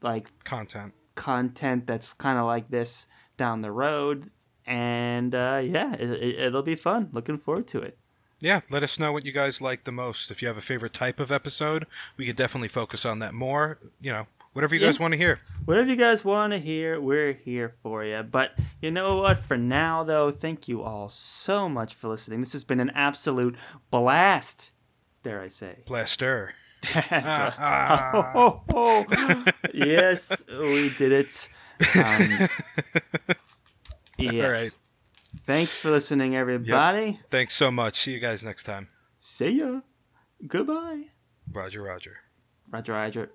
[0.02, 0.94] like Content.
[1.16, 4.30] content that's kind of like this down the road,
[4.66, 7.10] and uh, yeah, it, it, it'll be fun.
[7.12, 7.98] Looking forward to it.
[8.42, 10.30] Yeah, let us know what you guys like the most.
[10.30, 11.86] If you have a favorite type of episode,
[12.18, 13.80] we could definitely focus on that more.
[14.02, 14.88] You know, whatever you Yeah.
[14.88, 15.40] guys want to hear.
[15.64, 18.22] Whatever you guys want to hear, we're here for you.
[18.24, 18.52] But
[18.82, 19.40] you know what?
[19.40, 22.42] For now, though, thank you all so much for listening.
[22.42, 23.56] This has been an absolute
[23.90, 24.72] blast.
[25.26, 25.80] Dare I say?
[25.88, 26.54] Blaster.
[26.94, 27.08] That's
[27.60, 28.12] Ah.
[28.14, 29.46] a- oh, oh, oh.
[29.74, 31.50] yes, we did it.
[31.96, 32.48] Um,
[34.20, 34.46] yes.
[34.62, 34.78] right.
[35.48, 37.20] Thanks for listening, everybody.
[37.32, 38.02] Thanks so much.
[38.02, 38.90] See you guys next time.
[39.20, 39.80] See ya.
[40.46, 41.06] Goodbye.
[41.52, 42.18] Roger, Roger.
[42.70, 43.32] Roger, Roger.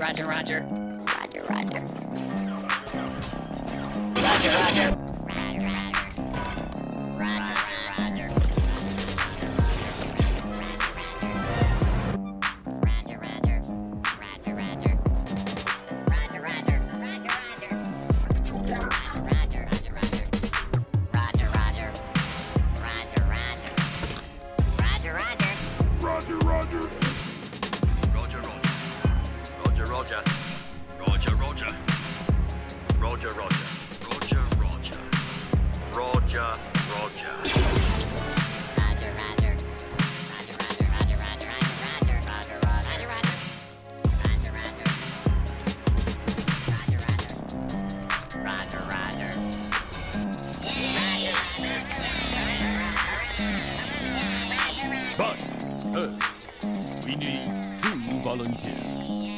[0.00, 0.66] Roger, Roger.
[1.06, 1.44] Roger, Roger.
[1.44, 1.86] Roger, Roger.
[4.16, 4.96] Roger,
[7.22, 7.61] Roger.
[55.92, 56.48] First,
[57.04, 57.42] we need
[57.82, 59.31] two volunteers.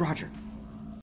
[0.00, 0.29] Roger.